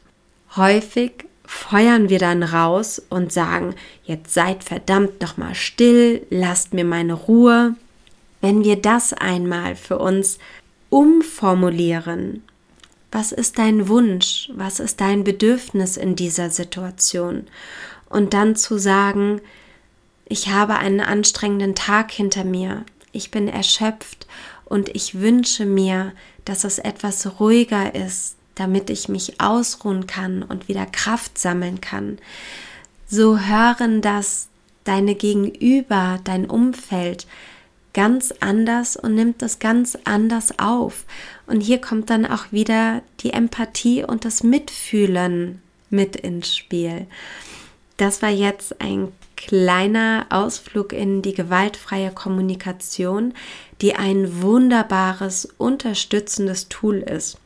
Häufig 0.55 1.25
feuern 1.51 2.07
wir 2.07 2.17
dann 2.17 2.43
raus 2.43 3.01
und 3.09 3.33
sagen, 3.33 3.75
jetzt 4.05 4.33
seid 4.33 4.63
verdammt 4.63 5.21
noch 5.21 5.35
mal 5.35 5.53
still, 5.53 6.25
lasst 6.29 6.73
mir 6.73 6.85
meine 6.85 7.13
Ruhe. 7.13 7.75
Wenn 8.39 8.63
wir 8.63 8.77
das 8.77 9.11
einmal 9.11 9.75
für 9.75 9.99
uns 9.99 10.39
umformulieren, 10.89 12.41
was 13.11 13.33
ist 13.33 13.59
dein 13.59 13.89
Wunsch, 13.89 14.49
was 14.55 14.79
ist 14.79 15.01
dein 15.01 15.25
Bedürfnis 15.25 15.97
in 15.97 16.15
dieser 16.15 16.49
Situation? 16.49 17.47
Und 18.07 18.33
dann 18.33 18.55
zu 18.55 18.77
sagen, 18.77 19.41
ich 20.25 20.47
habe 20.47 20.77
einen 20.77 21.01
anstrengenden 21.01 21.75
Tag 21.75 22.11
hinter 22.11 22.45
mir, 22.45 22.85
ich 23.11 23.29
bin 23.29 23.49
erschöpft 23.49 24.25
und 24.63 24.87
ich 24.95 25.19
wünsche 25.19 25.65
mir, 25.65 26.13
dass 26.45 26.63
es 26.63 26.79
etwas 26.79 27.41
ruhiger 27.41 27.93
ist, 27.93 28.37
damit 28.61 28.91
ich 28.91 29.09
mich 29.09 29.41
ausruhen 29.41 30.05
kann 30.05 30.43
und 30.43 30.67
wieder 30.67 30.85
Kraft 30.85 31.39
sammeln 31.39 31.81
kann. 31.81 32.19
So 33.07 33.39
hören 33.39 34.01
das 34.01 34.49
deine 34.83 35.15
Gegenüber, 35.15 36.19
dein 36.23 36.47
Umfeld 36.47 37.25
ganz 37.95 38.31
anders 38.39 38.97
und 38.97 39.15
nimmt 39.15 39.41
das 39.41 39.57
ganz 39.57 39.97
anders 40.03 40.59
auf. 40.59 41.05
Und 41.47 41.61
hier 41.61 41.81
kommt 41.81 42.11
dann 42.11 42.27
auch 42.27 42.51
wieder 42.51 43.01
die 43.21 43.33
Empathie 43.33 44.03
und 44.03 44.25
das 44.25 44.43
Mitfühlen 44.43 45.59
mit 45.89 46.15
ins 46.15 46.55
Spiel. 46.55 47.07
Das 47.97 48.21
war 48.21 48.29
jetzt 48.29 48.79
ein 48.79 49.11
kleiner 49.35 50.27
Ausflug 50.29 50.93
in 50.93 51.23
die 51.23 51.33
gewaltfreie 51.33 52.11
Kommunikation, 52.11 53.33
die 53.81 53.95
ein 53.95 54.43
wunderbares, 54.43 55.49
unterstützendes 55.57 56.69
Tool 56.69 56.97
ist. 56.97 57.39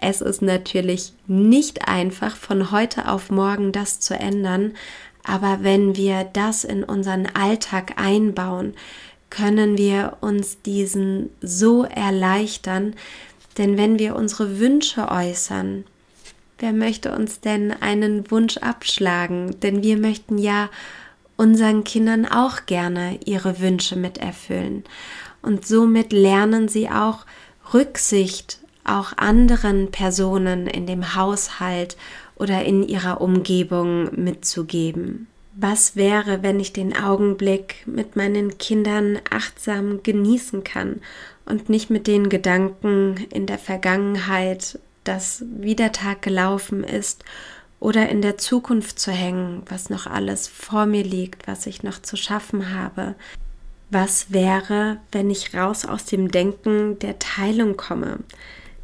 Es 0.00 0.20
ist 0.20 0.42
natürlich 0.42 1.12
nicht 1.26 1.88
einfach, 1.88 2.36
von 2.36 2.70
heute 2.70 3.08
auf 3.08 3.30
morgen 3.30 3.72
das 3.72 4.00
zu 4.00 4.14
ändern, 4.14 4.74
aber 5.24 5.58
wenn 5.62 5.96
wir 5.96 6.24
das 6.24 6.64
in 6.64 6.84
unseren 6.84 7.26
Alltag 7.26 7.94
einbauen, 7.96 8.74
können 9.30 9.76
wir 9.76 10.18
uns 10.20 10.62
diesen 10.62 11.30
so 11.40 11.84
erleichtern, 11.84 12.94
denn 13.58 13.76
wenn 13.76 13.98
wir 13.98 14.14
unsere 14.16 14.60
Wünsche 14.60 15.08
äußern, 15.08 15.84
wer 16.58 16.72
möchte 16.72 17.12
uns 17.12 17.40
denn 17.40 17.72
einen 17.72 18.30
Wunsch 18.30 18.58
abschlagen? 18.58 19.58
Denn 19.60 19.82
wir 19.82 19.96
möchten 19.96 20.38
ja 20.38 20.68
unseren 21.36 21.84
Kindern 21.84 22.26
auch 22.26 22.66
gerne 22.66 23.18
ihre 23.24 23.60
Wünsche 23.60 23.96
miterfüllen. 23.96 24.84
Und 25.42 25.66
somit 25.66 26.12
lernen 26.12 26.68
sie 26.68 26.88
auch 26.88 27.26
Rücksicht 27.74 28.58
auch 28.88 29.12
anderen 29.16 29.90
Personen 29.90 30.66
in 30.66 30.86
dem 30.86 31.14
Haushalt 31.14 31.96
oder 32.36 32.64
in 32.64 32.86
ihrer 32.86 33.20
Umgebung 33.20 34.10
mitzugeben. 34.14 35.26
Was 35.54 35.96
wäre, 35.96 36.42
wenn 36.42 36.60
ich 36.60 36.72
den 36.72 36.94
Augenblick 36.94 37.86
mit 37.86 38.14
meinen 38.14 38.58
Kindern 38.58 39.18
achtsam 39.30 40.02
genießen 40.02 40.64
kann 40.64 41.00
und 41.46 41.70
nicht 41.70 41.88
mit 41.88 42.06
den 42.06 42.28
Gedanken 42.28 43.26
in 43.32 43.46
der 43.46 43.58
Vergangenheit, 43.58 44.78
dass 45.04 45.44
wie 45.48 45.74
der 45.74 45.92
Tag 45.92 46.20
gelaufen 46.20 46.84
ist, 46.84 47.24
oder 47.78 48.08
in 48.08 48.22
der 48.22 48.38
Zukunft 48.38 48.98
zu 48.98 49.12
hängen, 49.12 49.62
was 49.68 49.90
noch 49.90 50.06
alles 50.06 50.48
vor 50.48 50.86
mir 50.86 51.04
liegt, 51.04 51.46
was 51.46 51.66
ich 51.66 51.82
noch 51.82 52.00
zu 52.00 52.16
schaffen 52.16 52.74
habe. 52.74 53.14
Was 53.90 54.32
wäre, 54.32 54.98
wenn 55.12 55.30
ich 55.30 55.54
raus 55.54 55.84
aus 55.84 56.04
dem 56.04 56.30
Denken 56.30 56.98
der 56.98 57.18
Teilung 57.18 57.76
komme? 57.76 58.18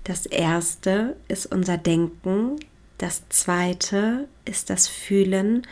Das 0.05 0.27
erste 0.27 1.17
ist 1.29 1.47
unser 1.47 1.79
Denken, 1.79 2.57
das 2.99 3.23
zweite 3.29 4.29
ist 4.45 4.71
das 4.71 4.89
Fühlen 4.89 5.67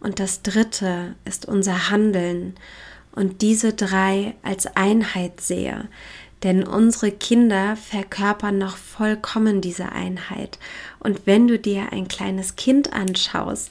und 0.00 0.20
das 0.20 0.42
dritte 0.42 1.14
ist 1.24 1.46
unser 1.46 1.90
Handeln 1.90 2.54
und 3.12 3.42
diese 3.42 3.72
drei 3.72 4.34
als 4.42 4.66
Einheit 4.76 5.40
sehe. 5.40 5.88
Denn 6.42 6.66
unsere 6.66 7.10
Kinder 7.10 7.76
verkörpern 7.76 8.58
noch 8.58 8.76
vollkommen 8.76 9.62
diese 9.62 9.92
Einheit. 9.92 10.58
Und 11.00 11.26
wenn 11.26 11.48
du 11.48 11.58
dir 11.58 11.90
ein 11.92 12.06
kleines 12.06 12.56
Kind 12.56 12.92
anschaust, 12.92 13.70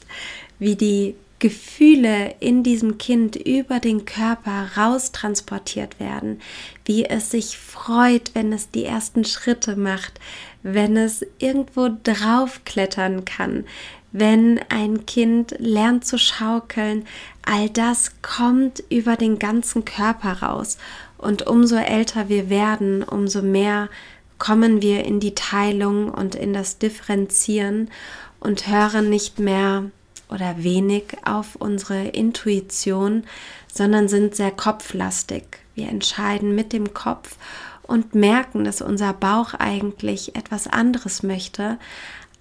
wie 0.58 0.76
die 0.76 1.16
Gefühle 1.44 2.36
in 2.40 2.64
diesem 2.64 2.98
Kind 2.98 3.36
über 3.36 3.82
den 3.82 4.06
Körper 4.06 4.70
raustransportiert 4.78 6.00
werden, 6.00 6.40
wie 6.86 7.04
es 7.04 7.32
sich 7.32 7.58
freut, 7.58 8.32
wenn 8.34 8.54
es 8.54 8.72
die 8.72 8.86
ersten 8.86 9.26
Schritte 9.26 9.76
macht, 9.76 10.22
wenn 10.62 10.96
es 10.96 11.26
irgendwo 11.40 11.90
draufklettern 12.02 13.26
kann, 13.26 13.66
wenn 14.14 14.62
ein 14.70 15.06
Kind 15.06 15.54
lernt 15.60 16.06
zu 16.06 16.18
schaukeln, 16.18 17.06
all 17.46 17.70
das 17.70 18.22
kommt 18.22 18.82
über 18.90 19.18
den 19.18 19.38
ganzen 19.38 19.84
Körper 19.84 20.44
raus. 20.44 20.78
Und 21.18 21.46
umso 21.46 21.76
älter 21.76 22.30
wir 22.30 22.50
werden, 22.50 23.04
umso 23.04 23.42
mehr 23.42 23.90
kommen 24.38 24.82
wir 24.82 25.04
in 25.04 25.20
die 25.20 25.36
Teilung 25.36 26.08
und 26.08 26.36
in 26.36 26.54
das 26.54 26.78
Differenzieren 26.78 27.92
und 28.40 28.68
hören 28.68 29.10
nicht 29.10 29.40
mehr 29.40 29.92
oder 30.30 30.64
wenig 30.64 31.04
auf 31.26 31.56
unsere 31.56 32.08
Intuition, 32.08 33.24
sondern 33.72 34.08
sind 34.08 34.36
sehr 34.36 34.52
kopflastig. 34.52 35.44
Wir 35.76 35.90
entscheiden 35.90 36.56
mit 36.56 36.74
dem 36.74 36.94
Kopf 36.94 37.38
und 37.84 38.16
merken, 38.16 38.64
dass 38.64 38.82
unser 38.82 39.14
Bauch 39.14 39.54
eigentlich 39.54 40.36
etwas 40.36 40.68
anderes 40.68 41.24
möchte, 41.24 41.78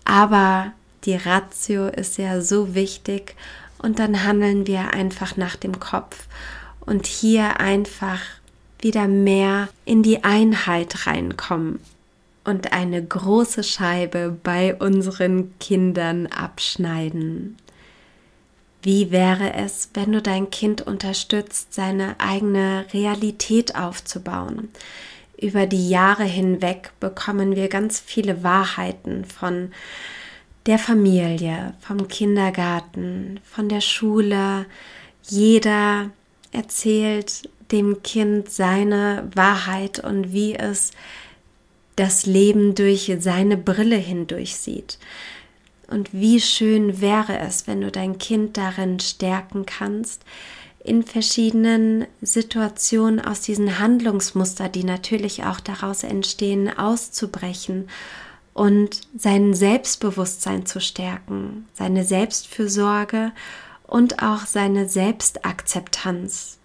aber 0.04 0.72
die 1.04 1.16
Ratio 1.16 1.88
ist 1.88 2.18
ja 2.18 2.40
so 2.40 2.74
wichtig 2.74 3.34
und 3.78 3.98
dann 3.98 4.24
handeln 4.24 4.66
wir 4.66 4.94
einfach 4.94 5.36
nach 5.36 5.56
dem 5.56 5.80
Kopf 5.80 6.28
und 6.80 7.06
hier 7.06 7.60
einfach 7.60 8.20
wieder 8.80 9.08
mehr 9.08 9.68
in 9.84 10.02
die 10.02 10.24
Einheit 10.24 11.06
reinkommen 11.06 11.80
und 12.44 12.72
eine 12.72 13.04
große 13.04 13.62
Scheibe 13.62 14.36
bei 14.42 14.74
unseren 14.74 15.54
Kindern 15.58 16.26
abschneiden. 16.26 17.56
Wie 18.82 19.12
wäre 19.12 19.54
es, 19.54 19.90
wenn 19.94 20.12
du 20.12 20.20
dein 20.20 20.50
Kind 20.50 20.82
unterstützt, 20.82 21.72
seine 21.72 22.16
eigene 22.18 22.84
Realität 22.92 23.76
aufzubauen? 23.76 24.70
Über 25.40 25.66
die 25.66 25.88
Jahre 25.88 26.24
hinweg 26.24 26.90
bekommen 26.98 27.54
wir 27.54 27.68
ganz 27.68 28.00
viele 28.00 28.42
Wahrheiten 28.42 29.24
von 29.24 29.70
der 30.66 30.78
Familie, 30.78 31.74
vom 31.80 32.08
Kindergarten, 32.08 33.40
von 33.44 33.68
der 33.68 33.80
Schule. 33.80 34.66
Jeder 35.28 36.10
erzählt 36.52 37.48
dem 37.70 38.02
Kind 38.02 38.50
seine 38.50 39.28
Wahrheit 39.34 39.98
und 40.00 40.32
wie 40.32 40.54
es 40.54 40.90
das 41.96 42.26
Leben 42.26 42.74
durch 42.74 43.12
seine 43.18 43.56
Brille 43.56 43.96
hindurch 43.96 44.56
sieht. 44.56 44.98
Und 45.92 46.14
wie 46.14 46.40
schön 46.40 47.02
wäre 47.02 47.38
es, 47.38 47.66
wenn 47.66 47.82
du 47.82 47.90
dein 47.90 48.16
Kind 48.16 48.56
darin 48.56 48.98
stärken 48.98 49.66
kannst, 49.66 50.22
in 50.82 51.02
verschiedenen 51.02 52.06
Situationen 52.22 53.20
aus 53.20 53.42
diesen 53.42 53.78
Handlungsmuster, 53.78 54.68
die 54.68 54.84
natürlich 54.84 55.44
auch 55.44 55.60
daraus 55.60 56.02
entstehen, 56.02 56.76
auszubrechen 56.76 57.88
und 58.54 59.02
sein 59.16 59.54
Selbstbewusstsein 59.54 60.66
zu 60.66 60.80
stärken, 60.80 61.68
seine 61.74 62.04
Selbstfürsorge 62.04 63.32
und 63.86 64.22
auch 64.22 64.46
seine 64.46 64.88
Selbstakzeptanz. 64.88 66.58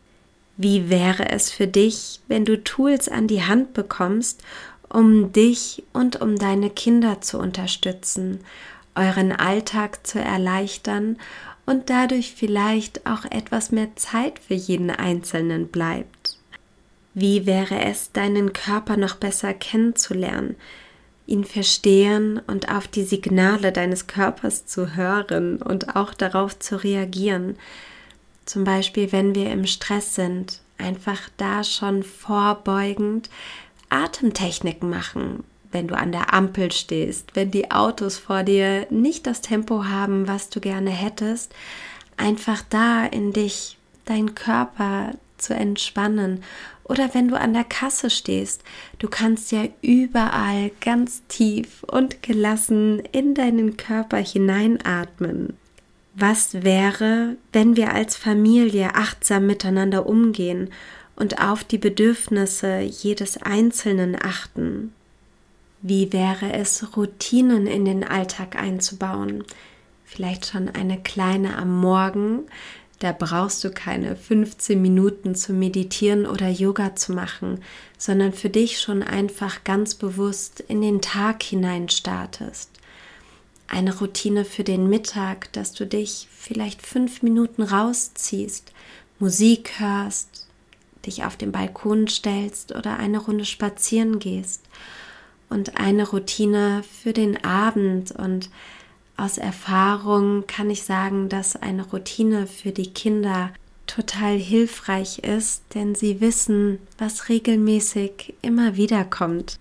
Wie 0.56 0.90
wäre 0.90 1.30
es 1.30 1.52
für 1.52 1.68
dich, 1.68 2.22
wenn 2.28 2.46
du 2.46 2.64
Tools 2.64 3.10
an 3.10 3.28
die 3.28 3.44
Hand 3.44 3.74
bekommst, 3.74 4.42
um 4.90 5.34
dich 5.34 5.84
und 5.92 6.22
um 6.22 6.38
deine 6.38 6.70
Kinder 6.70 7.20
zu 7.22 7.38
unterstützen 7.38 8.40
euren 8.98 9.32
Alltag 9.32 10.06
zu 10.06 10.20
erleichtern 10.20 11.18
und 11.66 11.90
dadurch 11.90 12.34
vielleicht 12.34 13.06
auch 13.06 13.26
etwas 13.26 13.72
mehr 13.72 13.96
Zeit 13.96 14.40
für 14.40 14.54
jeden 14.54 14.90
Einzelnen 14.90 15.68
bleibt. 15.68 16.38
Wie 17.14 17.46
wäre 17.46 17.82
es, 17.82 18.12
deinen 18.12 18.54
Körper 18.54 18.98
noch 18.98 19.16
besser 19.16 19.54
kennenzulernen, 19.54 20.56
ihn 21.28 21.44
verstehen 21.44 22.40
und 22.48 22.70
auf 22.72 22.88
die 22.88 23.04
Signale 23.04 23.72
deines 23.72 24.08
Körpers 24.08 24.66
zu 24.66 24.96
hören 24.96 25.62
und 25.62 25.96
auch 25.96 26.14
darauf 26.14 26.58
zu 26.58 26.82
reagieren. 26.82 27.58
Zum 28.46 28.64
Beispiel, 28.64 29.12
wenn 29.12 29.36
wir 29.36 29.52
im 29.52 29.66
Stress 29.66 30.16
sind, 30.16 30.62
einfach 30.78 31.30
da 31.36 31.64
schon 31.64 32.04
vorbeugend 32.04 33.30
Atemtechniken 33.90 34.90
machen, 34.90 35.44
wenn 35.72 35.88
du 35.88 35.98
an 35.98 36.12
der 36.12 36.34
Ampel 36.34 36.72
stehst, 36.72 37.36
wenn 37.36 37.52
die 37.52 37.72
Autos 37.72 38.18
vor 38.18 38.44
dir 38.44 38.88
nicht 38.90 39.28
das 39.28 39.42
Tempo 39.42 39.86
haben, 39.86 40.28
was 40.28 40.50
du 40.50 40.60
gerne 40.60 40.92
hättest, 40.92 41.54
einfach 42.18 42.64
da 42.70 43.06
in 43.06 43.34
dich, 43.34 43.78
dein 44.06 44.36
Körper 44.36 45.12
zu 45.38 45.54
entspannen. 45.54 46.44
Oder 46.84 47.14
wenn 47.14 47.28
du 47.28 47.38
an 47.38 47.54
der 47.54 47.64
Kasse 47.64 48.10
stehst, 48.10 48.64
du 49.00 49.08
kannst 49.08 49.52
ja 49.52 49.66
überall 49.82 50.72
ganz 50.82 51.22
tief 51.28 51.84
und 51.84 52.24
gelassen 52.24 53.02
in 53.12 53.34
deinen 53.34 53.78
Körper 53.78 54.18
hineinatmen. 54.18 55.54
Was 56.16 56.64
wäre, 56.64 57.36
wenn 57.54 57.76
wir 57.76 57.94
als 57.94 58.16
Familie 58.16 58.96
achtsam 58.96 59.46
miteinander 59.46 60.08
umgehen 60.08 60.72
und 61.16 61.40
auf 61.40 61.64
die 61.64 61.78
Bedürfnisse 61.78 62.80
jedes 62.80 63.38
Einzelnen 63.38 64.18
achten? 64.20 64.94
Wie 65.82 66.12
wäre 66.12 66.54
es, 66.54 66.98
Routinen 66.98 67.68
in 67.68 67.86
den 67.86 68.04
Alltag 68.04 68.56
einzubauen? 68.56 69.44
Vielleicht 70.06 70.48
schon 70.48 70.70
eine 70.70 71.00
kleine 71.02 71.58
am 71.58 71.80
Morgen. 71.80 72.48
Da 73.00 73.12
brauchst 73.12 73.64
du 73.64 73.70
keine 73.70 74.16
15 74.16 74.82
Minuten 74.82 75.36
zu 75.36 75.54
meditieren 75.54 76.26
oder 76.26 76.50
Yoga 76.50 76.96
zu 76.96 77.14
machen, 77.14 77.62
sondern 77.98 78.34
für 78.34 78.50
dich 78.50 78.80
schon 78.80 79.04
einfach 79.04 79.64
ganz 79.66 79.94
bewusst 79.94 80.62
in 80.62 80.82
den 80.82 81.00
Tag 81.02 81.44
hinein 81.44 81.90
startest. 81.90 82.72
Eine 83.68 83.96
Routine 83.96 84.46
für 84.46 84.64
den 84.64 84.90
Mittag, 84.90 85.52
dass 85.54 85.74
du 85.74 85.86
dich 85.86 86.28
vielleicht 86.32 86.82
fünf 86.82 87.22
Minuten 87.22 87.62
rausziehst, 87.62 88.72
Musik 89.20 89.74
hörst, 89.78 90.48
dich 91.06 91.24
auf 91.24 91.38
den 91.38 91.52
Balkon 91.52 92.08
stellst 92.08 92.74
oder 92.74 92.98
eine 92.98 93.20
Runde 93.20 93.46
spazieren 93.46 94.18
gehst 94.18 94.64
und 95.50 95.78
eine 95.78 96.08
Routine 96.10 96.84
für 96.84 97.14
den 97.14 97.44
Abend. 97.44 98.12
Und 98.12 98.50
aus 99.16 99.38
Erfahrung 99.38 100.46
kann 100.48 100.70
ich 100.70 100.84
sagen, 100.84 101.30
dass 101.30 101.56
eine 101.56 101.86
Routine 101.88 102.48
für 102.48 102.72
die 102.72 102.94
Kinder 102.94 103.52
total 103.88 104.38
hilfreich 104.38 105.20
ist, 105.20 105.64
denn 105.74 105.96
sie 105.96 106.22
wissen, 106.22 106.80
was 106.98 107.30
regelmäßig 107.30 108.36
immer 108.42 108.76
wieder 108.76 109.06
kommt. 109.06 109.58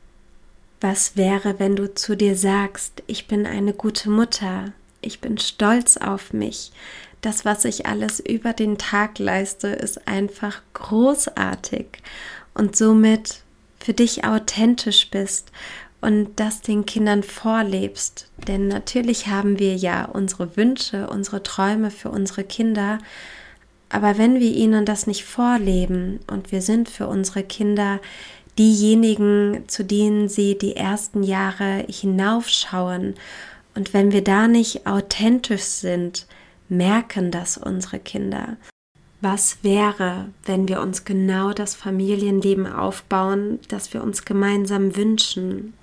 Was 0.81 1.17
wäre, 1.17 1.59
wenn 1.59 1.77
du 1.77 1.95
zu 1.95 2.17
dir 2.17 2.37
sagst, 2.37 3.03
ich 3.07 3.29
bin 3.29 3.47
eine 3.47 3.73
gute 3.73 4.11
Mutter, 4.11 4.73
ich 5.01 5.21
bin 5.21 5.39
stolz 5.39 5.97
auf 5.97 6.33
mich, 6.33 6.73
das, 7.23 7.45
was 7.45 7.65
ich 7.65 7.87
alles 7.87 8.21
über 8.21 8.53
den 8.53 8.79
Tag 8.79 9.19
leiste, 9.19 9.69
ist 9.69 10.07
einfach 10.07 10.63
großartig 10.75 11.87
und 12.55 12.77
somit 12.77 13.43
für 13.87 13.95
dich 13.95 14.25
authentisch 14.25 15.11
bist 15.13 15.53
und 16.01 16.41
das 16.41 16.61
den 16.61 16.87
Kindern 16.87 17.23
vorlebst. 17.23 18.29
Denn 18.49 18.67
natürlich 18.67 19.29
haben 19.29 19.61
wir 19.61 19.77
ja 19.77 20.07
unsere 20.07 20.57
Wünsche, 20.57 21.09
unsere 21.09 21.45
Träume 21.45 21.93
für 21.93 22.11
unsere 22.11 22.43
Kinder, 22.43 22.99
Aber 23.89 24.19
wenn 24.19 24.41
wir 24.41 24.53
ihnen 24.53 24.85
das 24.85 25.07
nicht 25.07 25.25
vorleben 25.25 26.19
und 26.27 26.51
wir 26.51 26.61
sind 26.63 26.89
für 26.89 27.07
unsere 27.07 27.45
Kinder 27.45 28.01
diejenigen, 28.59 29.65
zu 29.69 29.85
denen 29.85 30.29
sie 30.29 30.59
die 30.59 30.75
ersten 30.75 31.23
Jahre 31.23 31.85
hinaufschauen, 31.89 33.15
und 33.77 33.93
wenn 33.93 34.11
wir 34.11 34.25
da 34.25 34.49
nicht 34.49 34.87
authentisch 34.87 35.63
sind, 35.63 36.27
merken 36.69 37.31
das 37.31 37.57
unsere 37.59 38.01
Kinder. 38.01 38.57
Was 39.29 39.59
wäre, 39.63 40.29
wenn 40.45 40.69
wir 40.69 40.81
uns 40.81 41.05
genau 41.05 41.53
das 41.53 41.75
Familienleben 41.75 42.73
aufbauen, 42.73 43.59
das 43.67 43.93
wir 43.93 44.05
uns 44.05 44.25
gemeinsam 44.25 44.95
wünschen? 44.95 45.75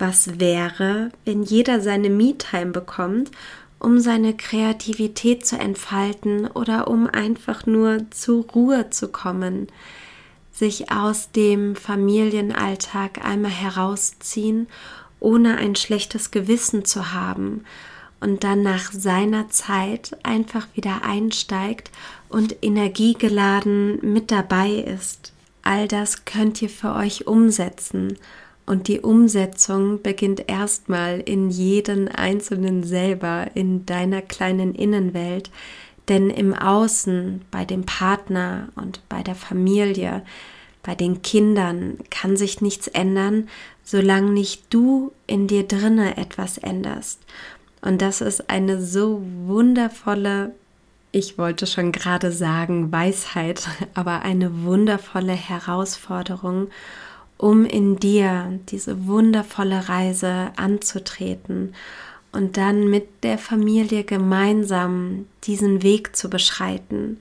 Was 0.00 0.40
wäre, 0.40 1.12
wenn 1.24 1.44
jeder 1.44 1.80
seine 1.80 2.10
Me-Time 2.10 2.72
bekommt 2.72 3.30
um 3.78 4.00
seine 4.00 4.34
Kreativität 4.34 5.46
zu 5.46 5.56
entfalten 5.56 6.48
oder 6.48 6.88
um 6.88 7.06
einfach 7.06 7.64
nur 7.64 8.10
zur 8.10 8.44
Ruhe 8.46 8.90
zu 8.90 9.06
kommen, 9.06 9.68
sich 10.50 10.90
aus 10.90 11.30
dem 11.30 11.76
Familienalltag 11.76 13.24
einmal 13.24 13.52
herausziehen, 13.52 14.66
ohne 15.20 15.58
ein 15.58 15.76
schlechtes 15.76 16.32
Gewissen 16.32 16.84
zu 16.84 17.12
haben 17.12 17.64
und 18.20 18.44
dann 18.44 18.62
nach 18.62 18.92
seiner 18.92 19.48
Zeit 19.50 20.16
einfach 20.22 20.66
wieder 20.74 21.04
einsteigt 21.04 21.90
und 22.28 22.56
energiegeladen 22.62 23.98
mit 24.02 24.30
dabei 24.30 24.70
ist. 24.70 25.32
All 25.62 25.88
das 25.88 26.24
könnt 26.24 26.62
ihr 26.62 26.68
für 26.68 26.94
euch 26.94 27.26
umsetzen 27.26 28.16
und 28.66 28.88
die 28.88 29.00
Umsetzung 29.00 30.02
beginnt 30.02 30.48
erstmal 30.48 31.20
in 31.20 31.50
jeden 31.50 32.08
Einzelnen 32.08 32.82
selber, 32.82 33.46
in 33.54 33.86
deiner 33.86 34.22
kleinen 34.22 34.74
Innenwelt, 34.74 35.50
denn 36.08 36.30
im 36.30 36.52
Außen, 36.52 37.42
bei 37.50 37.64
dem 37.64 37.86
Partner 37.86 38.68
und 38.74 39.00
bei 39.08 39.22
der 39.22 39.36
Familie, 39.36 40.22
bei 40.82 40.94
den 40.94 41.22
Kindern 41.22 41.98
kann 42.10 42.36
sich 42.36 42.60
nichts 42.60 42.88
ändern, 42.88 43.48
solange 43.84 44.30
nicht 44.30 44.66
du 44.70 45.12
in 45.26 45.46
dir 45.46 45.64
drinne 45.64 46.16
etwas 46.16 46.58
änderst. 46.58 47.20
Und 47.82 48.02
das 48.02 48.20
ist 48.20 48.50
eine 48.50 48.82
so 48.82 49.22
wundervolle, 49.46 50.54
ich 51.16 51.38
wollte 51.38 51.66
schon 51.66 51.92
gerade 51.92 52.30
sagen 52.30 52.92
Weisheit, 52.92 53.66
aber 53.94 54.20
eine 54.20 54.64
wundervolle 54.64 55.32
Herausforderung 55.32 56.68
um 57.38 57.64
in 57.64 57.96
dir 57.96 58.58
diese 58.70 59.06
wundervolle 59.06 59.88
Reise 59.88 60.52
anzutreten 60.56 61.74
und 62.32 62.56
dann 62.56 62.88
mit 62.88 63.24
der 63.24 63.38
Familie 63.38 64.04
gemeinsam 64.04 65.26
diesen 65.44 65.82
Weg 65.82 66.16
zu 66.16 66.30
beschreiten. 66.30 67.18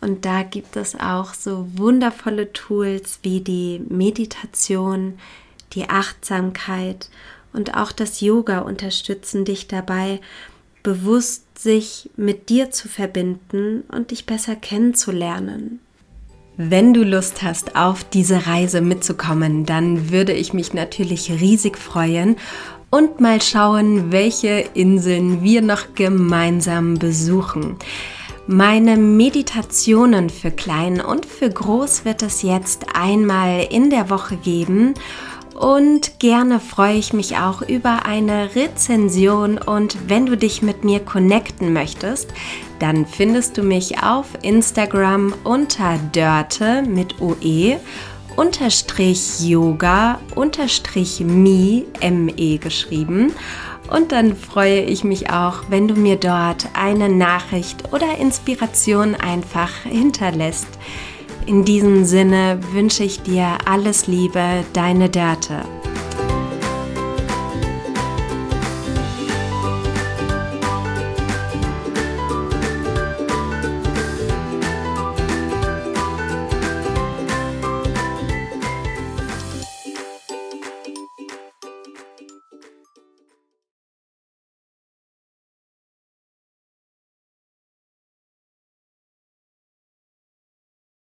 Und 0.00 0.24
da 0.24 0.42
gibt 0.42 0.76
es 0.76 0.98
auch 0.98 1.34
so 1.34 1.68
wundervolle 1.74 2.52
Tools 2.52 3.20
wie 3.22 3.40
die 3.40 3.82
Meditation, 3.88 5.18
die 5.74 5.88
Achtsamkeit 5.88 7.08
und 7.52 7.76
auch 7.76 7.92
das 7.92 8.20
Yoga 8.20 8.60
unterstützen 8.60 9.44
dich 9.44 9.68
dabei, 9.68 10.20
bewusst 10.82 11.44
sich 11.58 12.10
mit 12.16 12.48
dir 12.48 12.70
zu 12.70 12.88
verbinden 12.88 13.84
und 13.90 14.10
dich 14.10 14.26
besser 14.26 14.56
kennenzulernen. 14.56 15.80
Wenn 16.56 16.92
du 16.92 17.02
Lust 17.02 17.42
hast, 17.42 17.76
auf 17.76 18.04
diese 18.04 18.46
Reise 18.46 18.82
mitzukommen, 18.82 19.64
dann 19.64 20.10
würde 20.10 20.32
ich 20.32 20.52
mich 20.52 20.74
natürlich 20.74 21.30
riesig 21.30 21.78
freuen 21.78 22.36
und 22.90 23.20
mal 23.20 23.40
schauen, 23.40 24.12
welche 24.12 24.64
Inseln 24.74 25.42
wir 25.42 25.62
noch 25.62 25.94
gemeinsam 25.94 26.98
besuchen. 26.98 27.76
Meine 28.46 28.96
Meditationen 28.96 30.28
für 30.28 30.50
klein 30.50 31.00
und 31.00 31.24
für 31.24 31.48
groß 31.48 32.04
wird 32.04 32.22
es 32.22 32.42
jetzt 32.42 32.86
einmal 32.92 33.66
in 33.70 33.88
der 33.88 34.10
Woche 34.10 34.36
geben 34.36 34.94
und 35.54 36.18
gerne 36.18 36.60
freue 36.60 36.96
ich 36.96 37.12
mich 37.12 37.36
auch 37.36 37.62
über 37.62 38.06
eine 38.06 38.54
Rezension 38.54 39.58
und 39.58 39.96
wenn 40.08 40.26
du 40.26 40.36
dich 40.36 40.62
mit 40.62 40.84
mir 40.84 41.00
connecten 41.00 41.72
möchtest, 41.72 42.32
dann 42.78 43.06
findest 43.06 43.58
du 43.58 43.62
mich 43.62 44.02
auf 44.02 44.26
Instagram 44.42 45.34
unter 45.44 45.98
Dörte 46.12 46.82
mit 46.82 47.20
OE 47.20 47.78
unterstrich 48.36 49.40
Yoga 49.40 50.18
unterstrich 50.34 51.20
me, 51.20 51.84
me 52.00 52.58
geschrieben. 52.58 53.32
Und 53.90 54.12
dann 54.12 54.34
freue 54.36 54.80
ich 54.80 55.04
mich 55.04 55.30
auch, 55.30 55.64
wenn 55.68 55.86
du 55.86 55.94
mir 55.94 56.16
dort 56.16 56.66
eine 56.72 57.08
Nachricht 57.08 57.92
oder 57.92 58.18
Inspiration 58.18 59.14
einfach 59.14 59.70
hinterlässt. 59.82 60.68
In 61.46 61.64
diesem 61.64 62.04
Sinne 62.04 62.60
wünsche 62.72 63.02
ich 63.02 63.22
dir 63.22 63.58
alles 63.64 64.06
Liebe, 64.06 64.64
deine 64.72 65.08
Dörte. 65.08 65.62